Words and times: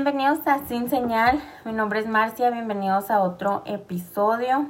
Bienvenidos 0.00 0.46
a 0.46 0.60
Sin 0.68 0.88
Señal, 0.88 1.42
mi 1.64 1.72
nombre 1.72 1.98
es 1.98 2.06
Marcia, 2.06 2.50
bienvenidos 2.50 3.10
a 3.10 3.20
otro 3.20 3.64
episodio. 3.66 4.68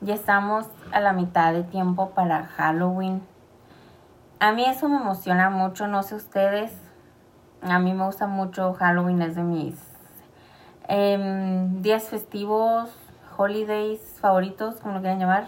Ya 0.00 0.14
estamos 0.14 0.66
a 0.90 0.98
la 0.98 1.12
mitad 1.12 1.52
de 1.52 1.62
tiempo 1.62 2.10
para 2.10 2.44
Halloween. 2.44 3.22
A 4.40 4.50
mí 4.50 4.64
eso 4.64 4.88
me 4.88 4.96
emociona 4.96 5.50
mucho, 5.50 5.86
no 5.86 6.02
sé 6.02 6.16
ustedes. 6.16 6.72
A 7.62 7.78
mí 7.78 7.94
me 7.94 8.04
gusta 8.06 8.26
mucho 8.26 8.74
Halloween, 8.74 9.22
es 9.22 9.36
de 9.36 9.44
mis 9.44 9.76
em, 10.88 11.80
días 11.80 12.08
festivos, 12.08 12.90
holidays 13.36 14.00
favoritos, 14.20 14.80
como 14.80 14.94
lo 14.94 15.00
quieran 15.00 15.20
llamar. 15.20 15.46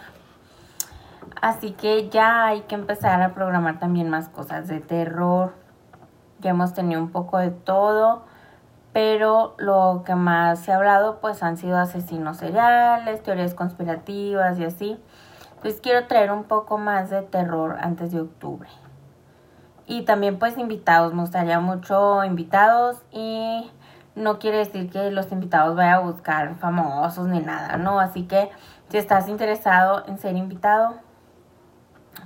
Así 1.42 1.72
que 1.72 2.08
ya 2.08 2.46
hay 2.46 2.60
que 2.60 2.77
empezar 2.77 3.20
a 3.20 3.34
programar 3.34 3.80
también 3.80 4.08
más 4.10 4.28
cosas 4.28 4.68
de 4.68 4.78
terror. 4.78 5.55
Ya 6.38 6.50
hemos 6.50 6.72
tenido 6.72 7.00
un 7.02 7.10
poco 7.10 7.38
de 7.38 7.50
todo 7.50 8.35
pero 8.96 9.55
lo 9.59 10.05
que 10.06 10.14
más 10.14 10.60
se 10.60 10.73
ha 10.73 10.77
hablado 10.77 11.20
pues 11.20 11.42
han 11.42 11.59
sido 11.59 11.77
asesinos 11.77 12.38
seriales, 12.38 13.22
teorías 13.22 13.52
conspirativas 13.52 14.59
y 14.59 14.64
así. 14.64 14.98
Entonces 15.56 15.82
quiero 15.82 16.06
traer 16.06 16.32
un 16.32 16.45
poco 16.45 16.78
más 16.78 17.10
de 17.10 17.20
terror 17.20 17.77
antes 17.78 18.12
de 18.12 18.22
octubre. 18.22 18.70
Y 19.86 20.06
también 20.06 20.38
pues 20.38 20.56
invitados, 20.56 21.12
me 21.12 21.20
gustaría 21.20 21.60
mucho 21.60 22.24
invitados 22.24 22.97
y 23.12 23.70
no 24.14 24.39
quiere 24.39 24.56
decir 24.56 24.89
que 24.89 25.11
los 25.11 25.30
invitados 25.30 25.77
vayan 25.77 25.97
a 25.97 25.98
buscar 25.98 26.56
famosos 26.56 27.28
ni 27.28 27.41
nada, 27.41 27.77
¿no? 27.77 28.00
Así 28.00 28.22
que 28.22 28.50
si 28.89 28.97
estás 28.97 29.28
interesado 29.28 30.06
en 30.06 30.17
ser 30.17 30.36
invitado, 30.36 30.94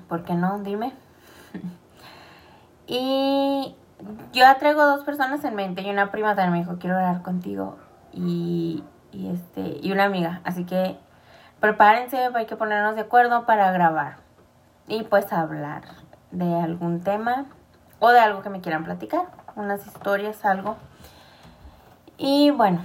¿por 0.08 0.22
qué 0.22 0.34
no? 0.34 0.60
Dime. 0.60 0.92
y 2.86 3.74
yo 4.32 4.44
traigo 4.58 4.84
dos 4.84 5.04
personas 5.04 5.44
en 5.44 5.54
mente 5.54 5.82
y 5.82 5.90
una 5.90 6.10
prima 6.10 6.34
también 6.34 6.52
me 6.52 6.58
dijo, 6.60 6.78
quiero 6.78 6.96
hablar 6.96 7.22
contigo 7.22 7.76
y, 8.12 8.84
este, 9.12 9.78
y 9.82 9.92
una 9.92 10.04
amiga. 10.04 10.40
Así 10.44 10.64
que 10.64 10.98
prepárense, 11.60 12.30
hay 12.34 12.46
que 12.46 12.56
ponernos 12.56 12.94
de 12.94 13.02
acuerdo 13.02 13.46
para 13.46 13.70
grabar 13.72 14.16
y 14.88 15.02
pues 15.04 15.32
hablar 15.32 15.82
de 16.30 16.60
algún 16.60 17.00
tema 17.00 17.46
o 17.98 18.10
de 18.10 18.20
algo 18.20 18.42
que 18.42 18.50
me 18.50 18.60
quieran 18.60 18.84
platicar, 18.84 19.26
unas 19.56 19.86
historias, 19.86 20.44
algo. 20.44 20.76
Y 22.16 22.50
bueno, 22.50 22.80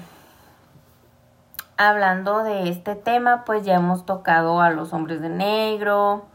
hablando 1.77 2.43
de 2.43 2.69
este 2.69 2.95
tema, 2.95 3.43
pues 3.45 3.65
ya 3.65 3.75
hemos 3.75 4.05
tocado 4.05 4.61
a 4.61 4.69
los 4.69 4.93
hombres 4.93 5.21
de 5.21 5.29
negro, 5.29 6.25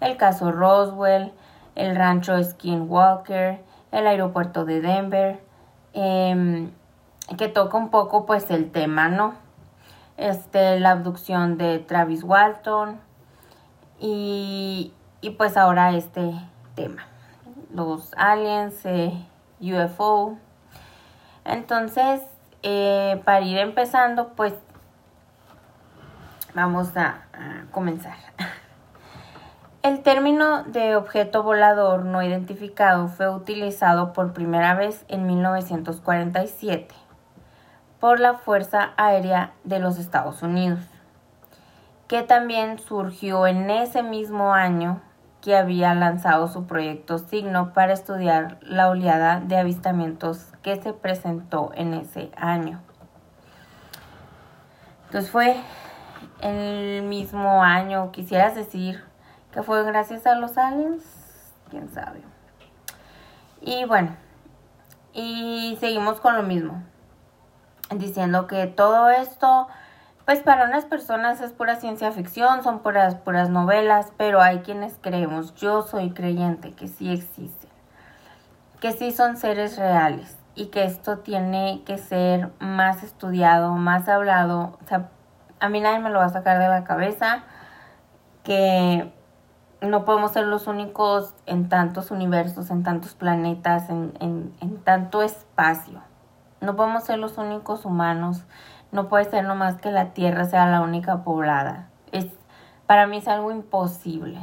el 0.00 0.16
caso 0.16 0.52
Roswell, 0.52 1.32
el 1.74 1.96
rancho 1.96 2.42
Skinwalker, 2.42 3.62
el 3.94 4.08
aeropuerto 4.08 4.64
de 4.64 4.80
Denver, 4.80 5.40
em, 5.92 6.70
que 7.38 7.48
toca 7.48 7.78
un 7.78 7.90
poco 7.90 8.26
pues 8.26 8.50
el 8.50 8.70
tema, 8.70 9.08
¿no? 9.08 9.34
Este, 10.16 10.80
la 10.80 10.90
abducción 10.90 11.56
de 11.56 11.78
Travis 11.78 12.24
Walton 12.24 13.00
y, 14.00 14.92
pues 15.38 15.56
ahora 15.56 15.92
este 15.94 16.34
tema, 16.74 17.06
los 17.72 18.12
aliens, 18.16 18.84
eh, 18.84 19.12
UFO. 19.60 20.36
Entonces, 21.44 22.20
eh, 22.62 23.22
para 23.24 23.42
ir 23.42 23.58
empezando, 23.58 24.30
pues 24.34 24.54
vamos 26.52 26.96
a 26.96 27.22
comenzar. 27.70 28.16
El 29.84 30.00
término 30.02 30.62
de 30.62 30.96
objeto 30.96 31.42
volador 31.42 32.06
no 32.06 32.22
identificado 32.22 33.08
fue 33.08 33.28
utilizado 33.28 34.14
por 34.14 34.32
primera 34.32 34.74
vez 34.74 35.04
en 35.08 35.26
1947 35.26 36.94
por 38.00 38.18
la 38.18 38.32
Fuerza 38.32 38.94
Aérea 38.96 39.52
de 39.62 39.80
los 39.80 39.98
Estados 39.98 40.42
Unidos, 40.42 40.80
que 42.08 42.22
también 42.22 42.78
surgió 42.78 43.46
en 43.46 43.68
ese 43.68 44.02
mismo 44.02 44.54
año 44.54 45.02
que 45.42 45.54
había 45.54 45.92
lanzado 45.92 46.48
su 46.48 46.66
proyecto 46.66 47.18
Signo 47.18 47.74
para 47.74 47.92
estudiar 47.92 48.56
la 48.62 48.88
oleada 48.88 49.40
de 49.40 49.58
avistamientos 49.58 50.46
que 50.62 50.76
se 50.76 50.94
presentó 50.94 51.72
en 51.74 51.92
ese 51.92 52.30
año. 52.36 52.80
Entonces 55.08 55.30
fue 55.30 55.56
el 56.40 57.02
mismo 57.02 57.62
año, 57.62 58.12
quisieras 58.12 58.54
decir, 58.54 59.04
que 59.54 59.62
fue 59.62 59.84
gracias 59.84 60.26
a 60.26 60.34
los 60.34 60.58
aliens, 60.58 61.04
quién 61.70 61.88
sabe. 61.88 62.20
Y 63.60 63.84
bueno, 63.84 64.16
y 65.12 65.78
seguimos 65.78 66.20
con 66.20 66.36
lo 66.36 66.42
mismo, 66.42 66.82
diciendo 67.90 68.48
que 68.48 68.66
todo 68.66 69.10
esto, 69.10 69.68
pues 70.24 70.40
para 70.40 70.64
unas 70.64 70.86
personas 70.86 71.40
es 71.40 71.52
pura 71.52 71.76
ciencia 71.76 72.10
ficción, 72.10 72.64
son 72.64 72.80
puras, 72.80 73.14
puras 73.14 73.48
novelas, 73.48 74.12
pero 74.16 74.42
hay 74.42 74.58
quienes 74.58 74.98
creemos, 75.00 75.54
yo 75.54 75.82
soy 75.82 76.10
creyente 76.10 76.72
que 76.72 76.88
sí 76.88 77.12
existen, 77.12 77.70
que 78.80 78.90
sí 78.90 79.12
son 79.12 79.36
seres 79.36 79.78
reales 79.78 80.36
y 80.56 80.66
que 80.66 80.84
esto 80.84 81.18
tiene 81.18 81.82
que 81.86 81.98
ser 81.98 82.50
más 82.58 83.04
estudiado, 83.04 83.74
más 83.74 84.08
hablado, 84.08 84.78
o 84.82 84.88
sea, 84.88 85.10
a 85.60 85.68
mí 85.68 85.80
nadie 85.80 86.00
me 86.00 86.10
lo 86.10 86.18
va 86.18 86.24
a 86.24 86.30
sacar 86.30 86.58
de 86.58 86.66
la 86.66 86.82
cabeza, 86.82 87.44
que 88.42 89.12
no 89.84 90.04
podemos 90.04 90.32
ser 90.32 90.46
los 90.46 90.66
únicos 90.66 91.34
en 91.46 91.68
tantos 91.68 92.10
universos, 92.10 92.70
en 92.70 92.82
tantos 92.82 93.14
planetas, 93.14 93.90
en, 93.90 94.12
en, 94.20 94.78
tanto 94.84 95.22
espacio. 95.22 96.00
No 96.60 96.76
podemos 96.76 97.04
ser 97.04 97.18
los 97.18 97.38
únicos 97.38 97.84
humanos. 97.84 98.44
No 98.92 99.08
puede 99.08 99.24
ser 99.24 99.44
nomás 99.44 99.80
que 99.80 99.90
la 99.90 100.10
Tierra 100.12 100.44
sea 100.44 100.66
la 100.66 100.80
única 100.80 101.24
poblada. 101.24 101.88
Es, 102.12 102.26
para 102.86 103.06
mí 103.06 103.18
es 103.18 103.28
algo 103.28 103.50
imposible. 103.50 104.38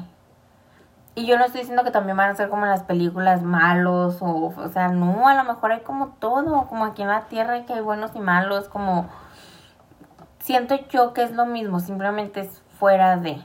Y 1.13 1.25
yo 1.25 1.37
no 1.37 1.45
estoy 1.45 1.61
diciendo 1.61 1.83
que 1.83 1.91
también 1.91 2.17
van 2.17 2.29
a 2.29 2.35
ser 2.35 2.49
como 2.49 2.63
en 2.63 2.71
las 2.71 2.83
películas 2.83 3.43
malos 3.43 4.21
o, 4.21 4.53
o 4.55 4.69
sea, 4.69 4.89
no, 4.89 5.27
a 5.27 5.35
lo 5.35 5.43
mejor 5.43 5.73
hay 5.73 5.81
como 5.81 6.09
todo, 6.19 6.67
como 6.67 6.85
aquí 6.85 7.01
en 7.01 7.09
la 7.09 7.21
Tierra 7.21 7.65
que 7.65 7.73
hay 7.73 7.81
buenos 7.81 8.11
y 8.15 8.19
malos, 8.19 8.69
como 8.69 9.09
siento 10.39 10.75
yo 10.89 11.13
que 11.13 11.23
es 11.23 11.31
lo 11.31 11.45
mismo, 11.45 11.79
simplemente 11.79 12.41
es 12.41 12.61
fuera 12.79 13.17
de. 13.17 13.41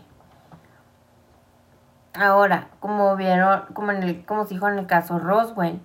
Ahora, 2.18 2.68
como 2.80 3.14
vieron, 3.16 3.62
como 3.74 3.92
en 3.92 4.02
el, 4.02 4.24
como 4.24 4.44
se 4.46 4.54
dijo 4.54 4.68
en 4.68 4.78
el 4.78 4.86
caso 4.86 5.18
Roswell, 5.18 5.80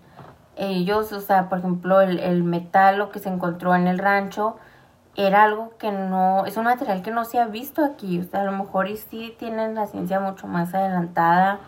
ellos, 0.56 1.12
o 1.12 1.19
sea, 1.19 1.50
por 1.50 1.59
ejemplo, 1.59 2.02
el, 2.02 2.44
metal 2.44 2.97
lo 2.97 3.09
que 3.09 3.19
se 3.19 3.30
encontró 3.30 3.75
en 3.75 3.88
el 3.88 4.00
rancho 4.00 4.58
era 5.16 5.44
algo 5.44 5.74
que 5.78 5.92
no, 5.92 6.46
es 6.46 6.56
un 6.56 6.66
material 6.66 7.02
que 7.02 7.12
no 7.12 7.25
se 7.25 7.40
ha 7.40 7.47
visto 7.47 7.84
aquí, 7.84 8.19
o 8.19 8.24
sea, 8.24 8.42
a 8.42 8.44
lo 8.46 8.52
mejor 8.53 8.88
y 8.88 8.97
sí 8.97 9.36
tienen 9.38 9.75
la 9.75 9.88
ciencia 9.88 10.19
mucho 10.19 10.47
más 10.47 10.74
adelantada, 10.74 11.59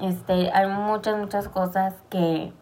este, 0.00 0.50
hay 0.52 0.68
muchas, 0.68 1.16
muchas 1.18 1.48
cosas 1.48 1.94
que, 2.10 2.52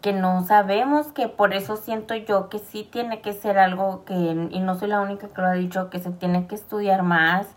que 0.00 0.12
no 0.12 0.44
sabemos, 0.44 1.08
que 1.08 1.28
por 1.28 1.52
eso 1.52 1.76
siento 1.76 2.14
yo 2.14 2.48
que 2.48 2.58
sí 2.58 2.88
tiene 2.90 3.20
que 3.20 3.32
ser 3.32 3.58
algo 3.58 4.04
que, 4.04 4.14
y 4.14 4.60
no 4.60 4.76
soy 4.76 4.88
la 4.88 5.00
única 5.00 5.28
que 5.28 5.40
lo 5.42 5.48
ha 5.48 5.52
dicho, 5.52 5.90
que 5.90 5.98
se 5.98 6.10
tiene 6.10 6.46
que 6.46 6.54
estudiar 6.54 7.02
más, 7.02 7.48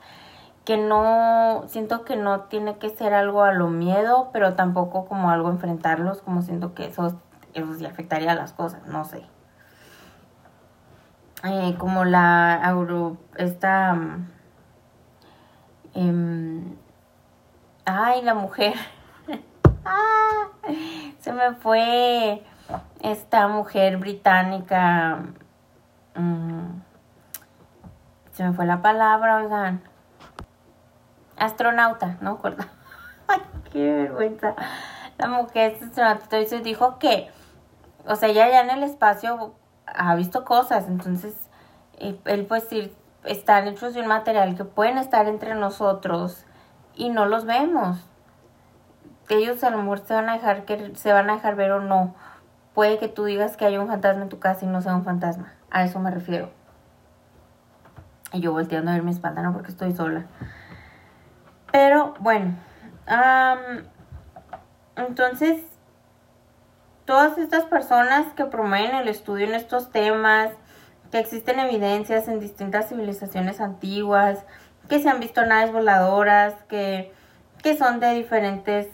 que 0.68 0.76
no, 0.76 1.64
siento 1.68 2.04
que 2.04 2.18
no 2.18 2.42
tiene 2.42 2.78
que 2.78 2.90
ser 2.90 3.14
algo 3.14 3.44
a 3.44 3.54
lo 3.54 3.70
miedo, 3.70 4.32
pero 4.34 4.56
tampoco 4.56 5.06
como 5.06 5.32
algo 5.32 5.50
enfrentarlos, 5.50 6.22
como 6.22 6.42
siento 6.42 6.74
que 6.74 6.88
eso, 6.88 7.18
eso 7.54 7.76
sí 7.76 7.86
afectaría 7.86 8.36
las 8.36 8.52
cosas, 8.52 8.86
no 8.86 9.06
sé. 9.06 9.24
Eh, 11.46 11.76
como 11.78 12.04
la 12.04 12.62
Euro, 12.66 13.16
esta... 13.38 13.98
Em, 15.94 16.76
ay, 17.86 18.22
la 18.24 18.34
mujer. 18.34 18.74
ah, 19.86 20.50
se 21.20 21.32
me 21.32 21.54
fue 21.54 22.44
esta 23.00 23.48
mujer 23.48 23.96
británica. 23.96 25.20
Mm, 26.14 26.82
se 28.34 28.44
me 28.44 28.52
fue 28.52 28.66
la 28.66 28.82
palabra, 28.82 29.38
oigan 29.38 29.82
astronauta, 31.38 32.18
no 32.22 32.32
acuerdo. 32.32 32.64
Ay, 33.28 33.42
qué 33.72 33.94
vergüenza. 33.94 34.56
La 35.18 35.28
mujer 35.28 35.74
es 35.74 35.84
astronauta, 35.84 36.24
entonces 36.24 36.64
dijo 36.64 37.00
que, 37.00 37.30
o 38.06 38.16
sea, 38.16 38.30
ella 38.30 38.50
ya 38.50 38.62
en 38.62 38.70
el 38.70 38.84
espacio 38.84 39.56
ha 39.86 40.16
visto 40.16 40.46
cosas, 40.46 40.88
entonces 40.88 41.34
eh, 42.00 42.20
él 42.26 42.46
pues 42.46 42.68
están 43.24 43.68
hechos 43.68 43.94
de 43.94 44.02
un 44.02 44.08
material 44.08 44.56
que 44.56 44.64
pueden 44.64 44.98
estar 44.98 45.28
entre 45.28 45.56
nosotros 45.56 46.46
y 46.96 47.10
no 47.10 47.26
los 47.26 47.46
vemos. 47.46 47.98
Ellos 49.30 49.64
a 49.64 49.70
lo 49.70 49.80
mejor 49.80 50.00
se 50.00 50.14
van 50.14 50.30
a 50.30 50.34
dejar 50.34 50.66
que 50.66 50.96
se 50.96 51.12
van 51.12 51.30
a 51.30 51.36
dejar 51.36 51.56
ver 51.56 51.72
o 51.72 51.82
no. 51.82 52.16
Puede 52.74 52.98
que 53.00 53.08
tú 53.08 53.26
digas 53.26 53.58
que 53.58 53.66
hay 53.66 53.78
un 53.78 53.88
fantasma 53.88 54.24
en 54.24 54.30
tu 54.30 54.40
casa 54.40 54.66
y 54.66 54.68
no 54.68 54.82
sea 54.82 54.96
un 54.96 55.04
fantasma. 55.04 55.54
A 55.70 55.84
eso 55.84 56.00
me 56.00 56.12
refiero. 56.12 56.50
Y 58.32 58.40
yo 58.40 58.52
volteando 58.52 58.92
a 58.92 58.94
ver 58.94 59.04
mi 59.04 59.12
espalda, 59.12 59.42
no 59.42 59.54
porque 59.54 59.72
estoy 59.72 59.94
sola. 59.94 60.26
Pero 61.72 62.14
bueno, 62.20 62.56
entonces 64.96 65.64
todas 67.06 67.38
estas 67.38 67.66
personas 67.66 68.28
que 68.34 68.46
promueven 68.46 68.96
el 68.96 69.08
estudio 69.08 69.48
en 69.48 69.54
estos 69.54 69.92
temas, 69.92 70.52
que 71.12 71.20
existen 71.20 71.60
evidencias 71.60 72.28
en 72.28 72.40
distintas 72.40 72.90
civilizaciones 72.90 73.62
antiguas, 73.62 74.46
que 74.90 75.00
se 75.00 75.10
han 75.10 75.20
visto 75.20 75.46
naves 75.46 75.72
voladoras, 75.72 76.54
que, 76.68 77.14
que 77.64 77.78
son 77.78 78.00
de 78.00 78.14
diferentes, 78.14 78.88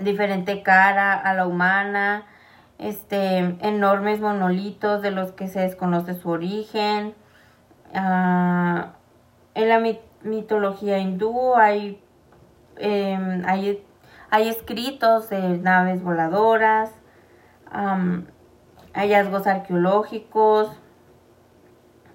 diferente 0.00 0.62
cara 0.62 1.14
a 1.14 1.34
la 1.34 1.46
humana, 1.46 2.26
este, 2.78 3.38
enormes 3.60 4.20
monolitos 4.20 5.02
de 5.02 5.12
los 5.12 5.32
que 5.32 5.46
se 5.46 5.60
desconoce 5.60 6.14
su 6.14 6.28
origen. 6.28 7.14
Ah, 7.94 8.94
en 9.54 9.68
la 9.68 9.78
mitología 10.24 10.98
hindú 10.98 11.54
hay, 11.54 12.02
em, 12.76 13.42
hay, 13.46 13.84
hay, 14.30 14.48
escritos 14.48 15.28
de 15.30 15.58
naves 15.58 16.02
voladoras, 16.02 16.90
hallazgos 18.94 19.46
arqueológicos, 19.46 20.70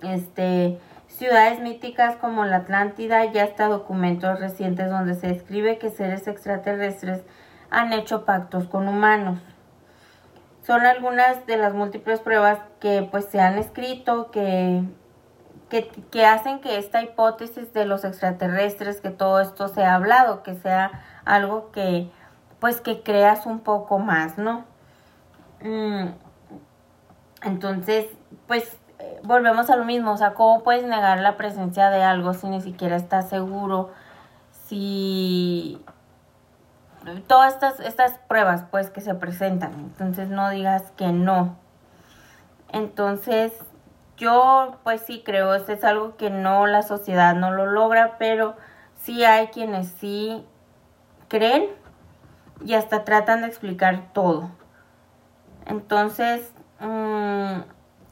este, 0.04 0.80
ciudades 1.08 1.60
míticas 1.60 2.16
como 2.18 2.46
la 2.46 2.58
Atlántida 2.58 3.26
y 3.26 3.38
hasta 3.40 3.68
documentos 3.68 4.40
recientes 4.40 4.90
donde 4.90 5.16
se 5.16 5.28
describe 5.28 5.80
que 5.80 5.90
seres 5.90 6.28
extraterrestres 6.28 7.24
han 7.70 7.94
hecho 7.94 8.26
pactos 8.26 8.68
con 8.68 8.88
humanos. 8.88 9.40
Son 10.64 10.86
algunas 10.86 11.46
de 11.46 11.58
las 11.58 11.74
múltiples 11.74 12.20
pruebas 12.20 12.60
que 12.80 13.08
pues 13.10 13.26
se 13.26 13.40
han 13.40 13.58
escrito 13.58 14.32
que, 14.32 14.84
que, 15.70 15.88
que 16.12 16.26
hacen 16.26 16.60
que 16.60 16.78
esta 16.78 17.02
hipótesis 17.02 17.74
de 17.74 17.86
los 17.86 18.06
extraterrestres, 18.06 19.02
que 19.02 19.10
todo 19.10 19.42
esto 19.42 19.68
se 19.68 19.84
ha 19.84 19.96
hablado, 19.96 20.44
que 20.44 20.56
sea 20.56 20.92
algo 21.26 21.72
que 21.72 22.10
pues 22.60 22.82
que 22.82 23.04
creas 23.04 23.46
un 23.46 23.60
poco 23.60 24.00
más, 24.00 24.38
¿no? 24.38 24.66
Mm, 25.62 26.10
entonces, 27.44 28.08
pues 28.48 28.78
volvemos 29.24 29.70
a 29.70 29.76
lo 29.76 29.86
mismo, 29.86 30.12
o 30.12 30.18
sea, 30.18 30.34
¿cómo 30.34 30.64
puedes 30.64 30.86
negar 30.86 31.20
la 31.20 31.38
presencia 31.38 31.90
de 31.90 32.04
algo 32.04 32.34
si 32.34 32.48
ni 32.48 32.62
siquiera 32.62 32.96
estás 32.96 33.30
seguro? 33.30 33.92
Si 34.66 35.82
todas 37.28 37.54
estas, 37.54 37.80
estas 37.80 38.18
pruebas 38.28 38.66
pues 38.70 38.90
que 38.90 39.02
se 39.02 39.14
presentan, 39.16 39.74
entonces 39.74 40.30
no 40.30 40.50
digas 40.50 40.92
que 40.98 41.12
no. 41.12 41.56
Entonces, 42.74 43.54
yo 44.18 44.78
pues 44.84 45.02
sí 45.02 45.22
creo, 45.24 45.54
esto 45.54 45.72
es 45.72 45.84
algo 45.84 46.18
que 46.18 46.30
no 46.30 46.68
la 46.68 46.82
sociedad 46.82 47.36
no 47.36 47.52
lo 47.52 47.68
logra, 47.68 48.18
pero 48.18 48.56
sí 48.96 49.24
hay 49.24 49.48
quienes 49.48 49.88
sí 49.88 50.46
creen 51.28 51.68
y 52.66 52.74
hasta 52.74 53.04
tratan 53.06 53.42
de 53.42 53.48
explicar 53.48 54.12
todo. 54.14 54.50
Entonces, 55.66 56.52
mmm, 56.80 57.60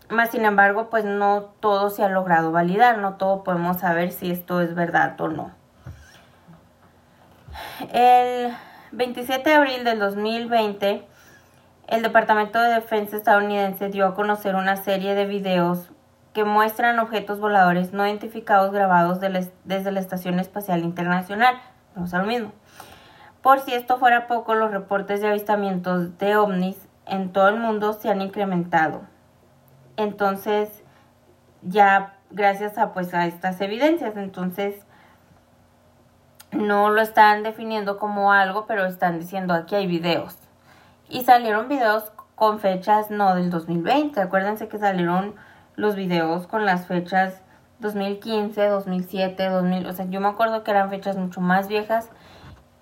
más 0.10 0.30
sin 0.30 0.46
embargo, 0.46 0.90
pues 0.90 1.06
no 1.06 1.44
todo 1.60 1.90
se 1.90 2.04
ha 2.04 2.10
logrado 2.10 2.51
validar, 2.51 3.00
no 3.00 3.16
todo 3.16 3.44
podemos 3.44 3.78
saber 3.78 4.12
si 4.12 4.31
esto 4.31 4.62
es 4.62 4.75
verdad 4.75 5.19
o 5.19 5.28
no. 5.30 5.51
El 7.92 8.54
27 8.92 9.50
de 9.50 9.56
abril 9.56 9.84
del 9.84 10.00
2020, 10.00 11.08
el 11.88 12.01
Departamento 12.01 12.62
de 12.62 12.74
Defensa 12.74 13.18
estadounidense 13.18 13.90
dio 13.90 14.06
a 14.08 14.16
conocer 14.16 14.56
una 14.56 14.75
serie 14.75 15.16
de 15.16 15.25
videos 15.25 15.92
que 16.36 16.44
muestran 16.44 17.00
objetos 17.00 17.40
voladores 17.40 17.94
no 17.94 18.06
identificados 18.06 18.74
grabados 18.74 19.22
desde 19.22 19.92
la 19.92 20.00
Estación 20.02 20.38
Espacial 20.38 20.84
Internacional. 20.84 21.56
Vamos 21.96 22.14
a 22.14 22.20
lo 22.20 22.26
mismo. 22.26 22.52
Por 23.42 23.62
si 23.62 23.74
esto 23.74 23.98
fuera 23.98 24.28
poco, 24.28 24.54
los 24.54 24.70
reportes 24.72 25.22
de 25.22 25.30
avistamientos 25.30 26.18
de 26.18 26.36
ovnis 26.36 26.76
en 27.06 27.32
todo 27.32 27.48
el 27.48 27.56
mundo 27.56 27.94
se 27.94 28.10
han 28.10 28.22
incrementado. 28.22 29.04
Entonces, 29.96 30.84
ya 31.62 32.16
gracias 32.32 32.78
a 32.78 32.92
pues 32.92 33.14
a 33.14 33.28
estas 33.28 33.62
evidencias, 33.62 34.18
entonces 34.18 34.76
no 36.52 36.90
lo 36.90 37.00
están 37.00 37.44
definiendo 37.44 37.98
como 37.98 38.34
algo, 38.34 38.66
pero 38.66 38.86
están 38.86 39.20
diciendo 39.20 39.54
aquí 39.54 39.76
hay 39.76 39.88
videos. 39.88 40.38
Y 41.08 41.24
salieron 41.24 41.70
videos 41.70 42.12
con 42.36 42.60
fechas 42.60 43.10
no 43.10 43.36
del 43.36 43.50
2020, 43.50 44.20
acuérdense 44.20 44.68
que 44.68 44.78
salieron 44.80 45.36
los 45.75 45.95
videos 45.95 46.48
con 46.48 46.66
las 46.66 46.88
fechas 46.88 47.42
2015, 47.80 48.68
2007, 48.68 49.50
2000, 49.50 49.88
o 49.88 49.94
sea, 49.94 50.06
yo 50.06 50.22
me 50.22 50.27
acuerdo 50.27 50.63
que 50.63 50.72
eran 50.72 50.89
fechas 50.89 51.18
mucho 51.18 51.42
más 51.42 51.68
viejas 51.68 52.10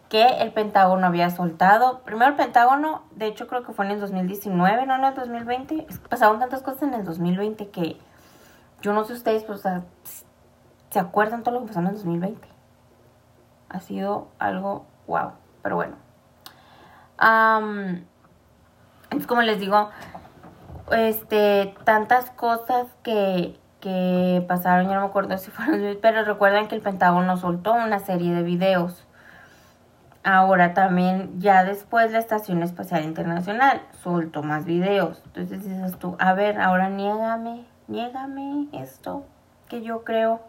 que 0.10 0.28
el 0.42 0.54
Pentágono 0.54 1.08
había 1.08 1.32
soltado. 1.32 2.02
Primero 2.02 2.30
el 2.30 2.38
Pentágono, 2.38 3.02
de 3.16 3.26
hecho 3.26 3.48
creo 3.48 3.64
que 3.64 3.74
fue 3.74 3.86
en 3.86 3.92
el 3.94 4.00
2019, 4.00 4.86
no 4.86 4.96
en 4.96 5.06
el 5.06 5.16
2020. 5.16 5.88
Pasaron 6.08 6.40
tantas 6.40 6.62
cosas 6.62 6.84
en 6.84 6.94
el 6.94 7.04
2020 7.04 7.70
que 7.70 7.98
yo 8.84 8.94
no 8.94 9.06
sé 9.06 9.14
ustedes, 9.14 9.44
pues, 9.44 9.64
¿se 10.92 11.00
acuerdan 11.00 11.42
todo 11.42 11.56
lo 11.56 11.62
que 11.62 11.68
pasó 11.68 11.80
en 11.80 11.88
el 11.88 11.94
2020? 11.94 12.48
Ha 13.70 13.80
sido 13.80 14.28
algo 14.38 14.86
wow, 15.08 15.32
pero 15.64 15.78
bueno. 15.78 15.96
es 19.10 19.26
como 19.26 19.42
les 19.42 19.60
digo, 19.60 19.90
este, 20.92 21.74
tantas 21.84 22.30
cosas 22.32 22.88
que, 23.04 23.60
que 23.80 24.44
pasaron, 24.48 24.88
yo 24.88 24.94
no 24.94 25.02
me 25.02 25.08
acuerdo 25.08 25.38
si 25.38 25.52
fueron, 25.52 25.98
pero 26.02 26.24
recuerden 26.24 26.68
que 26.68 26.76
el 26.76 26.82
Pentágono 26.82 27.38
soltó 27.38 27.74
una 27.74 28.00
serie 28.00 28.34
de 28.34 28.44
videos 28.44 29.06
Ahora 30.26 30.74
también, 30.74 31.42
ya 31.42 31.66
después 31.66 32.14
la 32.14 32.20
Estación 32.20 32.64
Espacial 32.64 33.04
Internacional 33.04 33.82
soltó 34.02 34.42
más 34.42 34.64
videos. 34.64 35.22
Entonces 35.26 35.66
dices 35.68 36.00
tú, 36.00 36.16
a 36.18 36.34
ver, 36.34 36.62
ahora 36.62 36.88
niégame, 36.88 37.66
niégame 37.90 38.70
esto 38.72 39.26
que 39.68 39.82
yo 39.82 40.06
creo. 40.06 40.40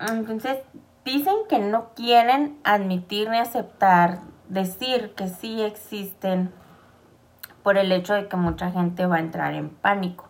entonces, 0.00 0.58
dicen 1.02 1.36
que 1.48 1.60
no 1.60 1.94
quieren 1.94 2.58
admitir 2.62 3.30
ni 3.30 3.38
aceptar, 3.38 4.18
decir 4.50 5.14
que 5.14 5.28
sí 5.28 5.62
existen 5.62 6.52
por 7.68 7.76
el 7.76 7.92
hecho 7.92 8.14
de 8.14 8.28
que 8.28 8.36
mucha 8.38 8.70
gente 8.70 9.04
va 9.04 9.16
a 9.16 9.20
entrar 9.20 9.52
en 9.52 9.68
pánico. 9.68 10.24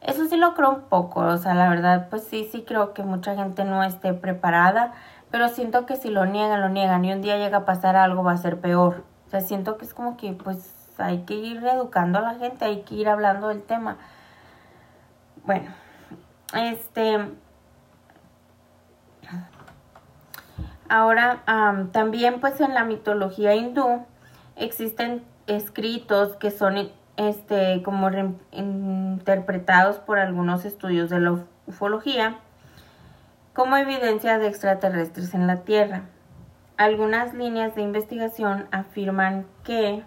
Eso 0.00 0.24
sí 0.24 0.38
lo 0.38 0.54
creo 0.54 0.70
un 0.70 0.80
poco, 0.80 1.20
o 1.20 1.36
sea, 1.36 1.52
la 1.52 1.68
verdad, 1.68 2.08
pues 2.08 2.24
sí, 2.24 2.48
sí 2.50 2.64
creo 2.66 2.94
que 2.94 3.02
mucha 3.02 3.34
gente 3.36 3.66
no 3.66 3.84
esté 3.84 4.14
preparada 4.14 4.94
pero 5.32 5.48
siento 5.48 5.86
que 5.86 5.96
si 5.96 6.10
lo 6.10 6.26
niegan, 6.26 6.60
lo 6.60 6.68
niegan 6.68 7.04
y 7.06 7.12
un 7.12 7.22
día 7.22 7.38
llega 7.38 7.58
a 7.58 7.64
pasar 7.64 7.96
algo 7.96 8.22
va 8.22 8.32
a 8.32 8.36
ser 8.36 8.60
peor. 8.60 9.02
O 9.26 9.30
sea, 9.30 9.40
siento 9.40 9.78
que 9.78 9.86
es 9.86 9.94
como 9.94 10.18
que 10.18 10.34
pues 10.34 10.74
hay 10.98 11.22
que 11.22 11.34
ir 11.34 11.62
reeducando 11.62 12.18
a 12.18 12.22
la 12.22 12.34
gente, 12.34 12.66
hay 12.66 12.82
que 12.82 12.94
ir 12.96 13.08
hablando 13.08 13.48
del 13.48 13.62
tema. 13.62 13.96
Bueno, 15.44 15.70
este... 16.54 17.30
Ahora, 20.90 21.42
también 21.92 22.38
pues 22.40 22.60
en 22.60 22.74
la 22.74 22.84
mitología 22.84 23.54
hindú 23.54 24.04
existen 24.56 25.24
escritos 25.46 26.36
que 26.36 26.50
son 26.50 26.90
este 27.16 27.82
como 27.82 28.10
interpretados 28.52 29.98
por 29.98 30.18
algunos 30.18 30.64
estudios 30.64 31.10
de 31.10 31.20
la 31.20 31.38
ufología 31.66 32.38
como 33.52 33.76
evidencia 33.76 34.38
de 34.38 34.48
extraterrestres 34.48 35.34
en 35.34 35.46
la 35.46 35.58
Tierra. 35.58 36.02
Algunas 36.78 37.34
líneas 37.34 37.74
de 37.74 37.82
investigación 37.82 38.66
afirman 38.70 39.46
que 39.62 40.02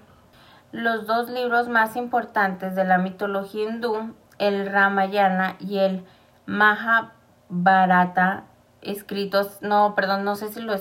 los 0.72 1.06
dos 1.06 1.30
libros 1.30 1.70
más 1.70 1.96
importantes 1.96 2.76
de 2.76 2.84
la 2.84 2.98
mitología 2.98 3.70
hindú, 3.70 4.14
el 4.40 4.66
Ramayana 4.70 5.56
y 5.60 5.78
el 5.78 6.04
Mahabharata, 6.48 8.44
escritos, 8.82 9.60
no, 9.62 9.96
perdón, 9.96 10.26
no 10.26 10.36
sé 10.36 10.52
si 10.52 10.62
lo, 10.62 10.76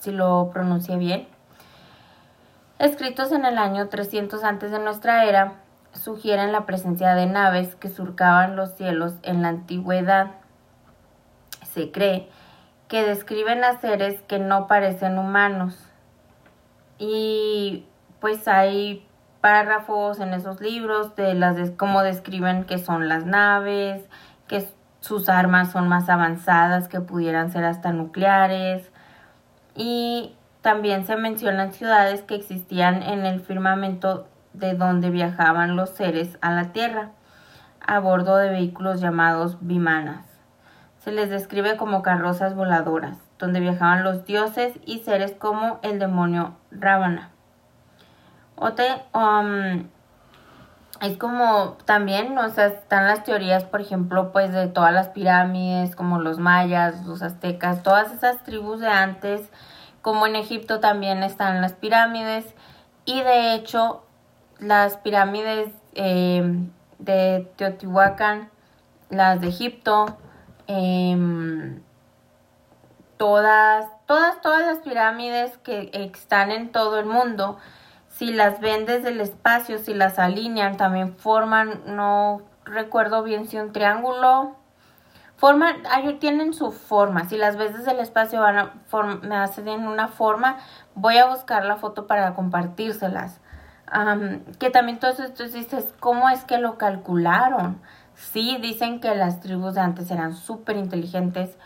si 0.00 0.10
lo 0.10 0.50
pronuncié 0.52 0.96
bien, 0.96 1.28
escritos 2.80 3.30
en 3.30 3.44
el 3.44 3.58
año 3.58 3.88
300 3.88 4.42
antes 4.42 4.72
de 4.72 4.80
nuestra 4.80 5.24
era, 5.26 5.60
sugieren 5.92 6.50
la 6.50 6.66
presencia 6.66 7.14
de 7.14 7.26
naves 7.26 7.76
que 7.76 7.88
surcaban 7.88 8.56
los 8.56 8.74
cielos 8.74 9.14
en 9.22 9.42
la 9.42 9.48
antigüedad 9.48 10.32
se 11.72 11.90
cree 11.90 12.28
que 12.88 13.04
describen 13.04 13.62
a 13.64 13.80
seres 13.80 14.20
que 14.22 14.38
no 14.38 14.66
parecen 14.66 15.18
humanos. 15.18 15.78
Y 16.98 17.86
pues 18.20 18.48
hay 18.48 19.06
párrafos 19.40 20.20
en 20.20 20.34
esos 20.34 20.60
libros 20.60 21.14
de 21.16 21.34
las 21.34 21.56
de 21.56 21.74
cómo 21.76 22.02
describen 22.02 22.64
que 22.64 22.78
son 22.78 23.08
las 23.08 23.24
naves, 23.24 24.04
que 24.48 24.68
sus 25.00 25.28
armas 25.28 25.70
son 25.70 25.88
más 25.88 26.08
avanzadas, 26.08 26.88
que 26.88 27.00
pudieran 27.00 27.52
ser 27.52 27.64
hasta 27.64 27.92
nucleares. 27.92 28.90
Y 29.76 30.34
también 30.62 31.06
se 31.06 31.16
mencionan 31.16 31.72
ciudades 31.72 32.22
que 32.22 32.34
existían 32.34 33.02
en 33.02 33.26
el 33.26 33.40
firmamento 33.40 34.28
de 34.52 34.74
donde 34.74 35.10
viajaban 35.10 35.76
los 35.76 35.90
seres 35.90 36.38
a 36.40 36.50
la 36.52 36.72
Tierra, 36.72 37.10
a 37.80 37.98
bordo 37.98 38.36
de 38.36 38.50
vehículos 38.50 39.00
llamados 39.00 39.58
bimanas 39.60 40.30
se 41.00 41.12
les 41.12 41.30
describe 41.30 41.76
como 41.76 42.02
carrozas 42.02 42.54
voladoras, 42.54 43.16
donde 43.38 43.60
viajaban 43.60 44.04
los 44.04 44.26
dioses 44.26 44.78
y 44.84 44.98
seres 44.98 45.32
como 45.32 45.78
el 45.82 45.98
demonio 45.98 46.56
Ravana. 46.70 47.30
Otra, 48.54 49.04
um, 49.14 49.86
es 51.00 51.16
como 51.16 51.78
también, 51.86 52.36
o 52.36 52.50
sea, 52.50 52.66
están 52.66 53.06
las 53.06 53.24
teorías, 53.24 53.64
por 53.64 53.80
ejemplo, 53.80 54.30
pues 54.32 54.52
de 54.52 54.68
todas 54.68 54.92
las 54.92 55.08
pirámides, 55.08 55.96
como 55.96 56.20
los 56.20 56.38
mayas, 56.38 57.06
los 57.06 57.22
aztecas, 57.22 57.82
todas 57.82 58.12
esas 58.12 58.42
tribus 58.42 58.80
de 58.80 58.88
antes, 58.88 59.48
como 60.02 60.26
en 60.26 60.36
Egipto 60.36 60.80
también 60.80 61.22
están 61.22 61.60
las 61.60 61.74
pirámides, 61.74 62.46
y 63.04 63.22
de 63.22 63.54
hecho, 63.54 64.04
las 64.58 64.96
pirámides 64.98 65.70
eh, 65.94 66.42
de 66.98 67.50
Teotihuacán, 67.56 68.50
las 69.08 69.40
de 69.40 69.48
Egipto, 69.48 70.16
em, 70.66 71.82
todas, 73.16 73.86
todas, 74.06 74.40
todas 74.40 74.62
las 74.66 74.78
pirámides 74.78 75.58
que 75.58 75.90
están 75.92 76.50
en 76.52 76.72
todo 76.72 76.98
el 76.98 77.06
mundo, 77.06 77.58
si 78.08 78.32
las 78.32 78.60
ven 78.60 78.86
desde 78.86 79.08
el 79.08 79.20
espacio, 79.20 79.78
si 79.78 79.94
las 79.94 80.18
alinean, 80.18 80.76
también 80.76 81.16
forman, 81.16 81.82
no 81.86 82.42
recuerdo 82.64 83.22
bien 83.22 83.46
si 83.46 83.58
un 83.58 83.72
triángulo, 83.72 84.56
forman, 85.40 85.82
tienen 86.20 86.54
su 86.54 86.70
forma, 86.70 87.28
si 87.28 87.36
las 87.36 87.56
ves 87.56 87.76
desde 87.76 87.90
el 87.90 87.98
espacio 87.98 88.40
van 88.40 88.58
a 88.58 88.72
me 89.22 89.36
hacen 89.36 89.88
una 89.88 90.06
forma, 90.08 90.58
voy 90.94 91.16
a 91.16 91.26
buscar 91.26 91.64
la 91.64 91.76
foto 91.76 92.06
para 92.06 92.34
compartírselas. 92.34 93.40
que 94.58 94.70
también 94.70 95.00
todo 95.00 95.10
esto 95.10 95.44
dices, 95.44 95.92
¿cómo 95.98 96.28
es 96.28 96.44
que 96.44 96.58
lo 96.58 96.78
calcularon? 96.78 97.80
Sí, 98.14 98.58
dicen 98.60 99.00
que 99.00 99.14
las 99.14 99.40
tribus 99.40 99.74
de 99.74 99.80
antes 99.80 100.10
eran 100.10 100.36
súper 100.36 100.76
inteligentes, 100.76 101.56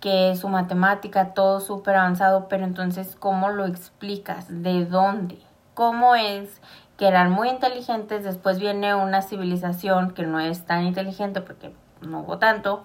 que 0.00 0.36
su 0.36 0.48
matemática, 0.48 1.34
todo 1.34 1.60
súper 1.60 1.96
avanzado, 1.96 2.48
pero 2.48 2.64
entonces, 2.64 3.16
¿cómo 3.16 3.50
lo 3.50 3.66
explicas? 3.66 4.46
¿De 4.48 4.86
dónde? 4.86 5.38
cómo 5.78 6.16
es 6.16 6.60
que 6.96 7.06
eran 7.06 7.30
muy 7.30 7.48
inteligentes, 7.48 8.24
después 8.24 8.58
viene 8.58 8.96
una 8.96 9.22
civilización 9.22 10.10
que 10.10 10.24
no 10.24 10.40
es 10.40 10.66
tan 10.66 10.82
inteligente 10.82 11.40
porque 11.40 11.72
no 12.00 12.22
hubo 12.22 12.38
tanto, 12.38 12.84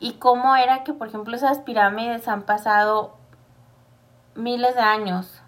y 0.00 0.14
cómo 0.14 0.56
era 0.56 0.84
que, 0.84 0.92
por 0.92 1.08
ejemplo, 1.08 1.36
esas 1.36 1.58
pirámides 1.60 2.28
han 2.28 2.42
pasado 2.42 3.16
miles 4.34 4.74
de 4.74 4.80
años 4.80 5.42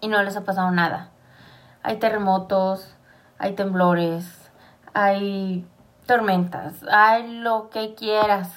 y 0.00 0.08
no 0.08 0.22
les 0.22 0.36
ha 0.36 0.44
pasado 0.44 0.70
nada. 0.70 1.10
Hay 1.82 1.98
terremotos, 1.98 2.96
hay 3.38 3.54
temblores, 3.54 4.50
hay 4.94 5.66
tormentas, 6.06 6.82
hay 6.90 7.40
lo 7.40 7.70
que 7.70 7.94
quieras 7.94 8.50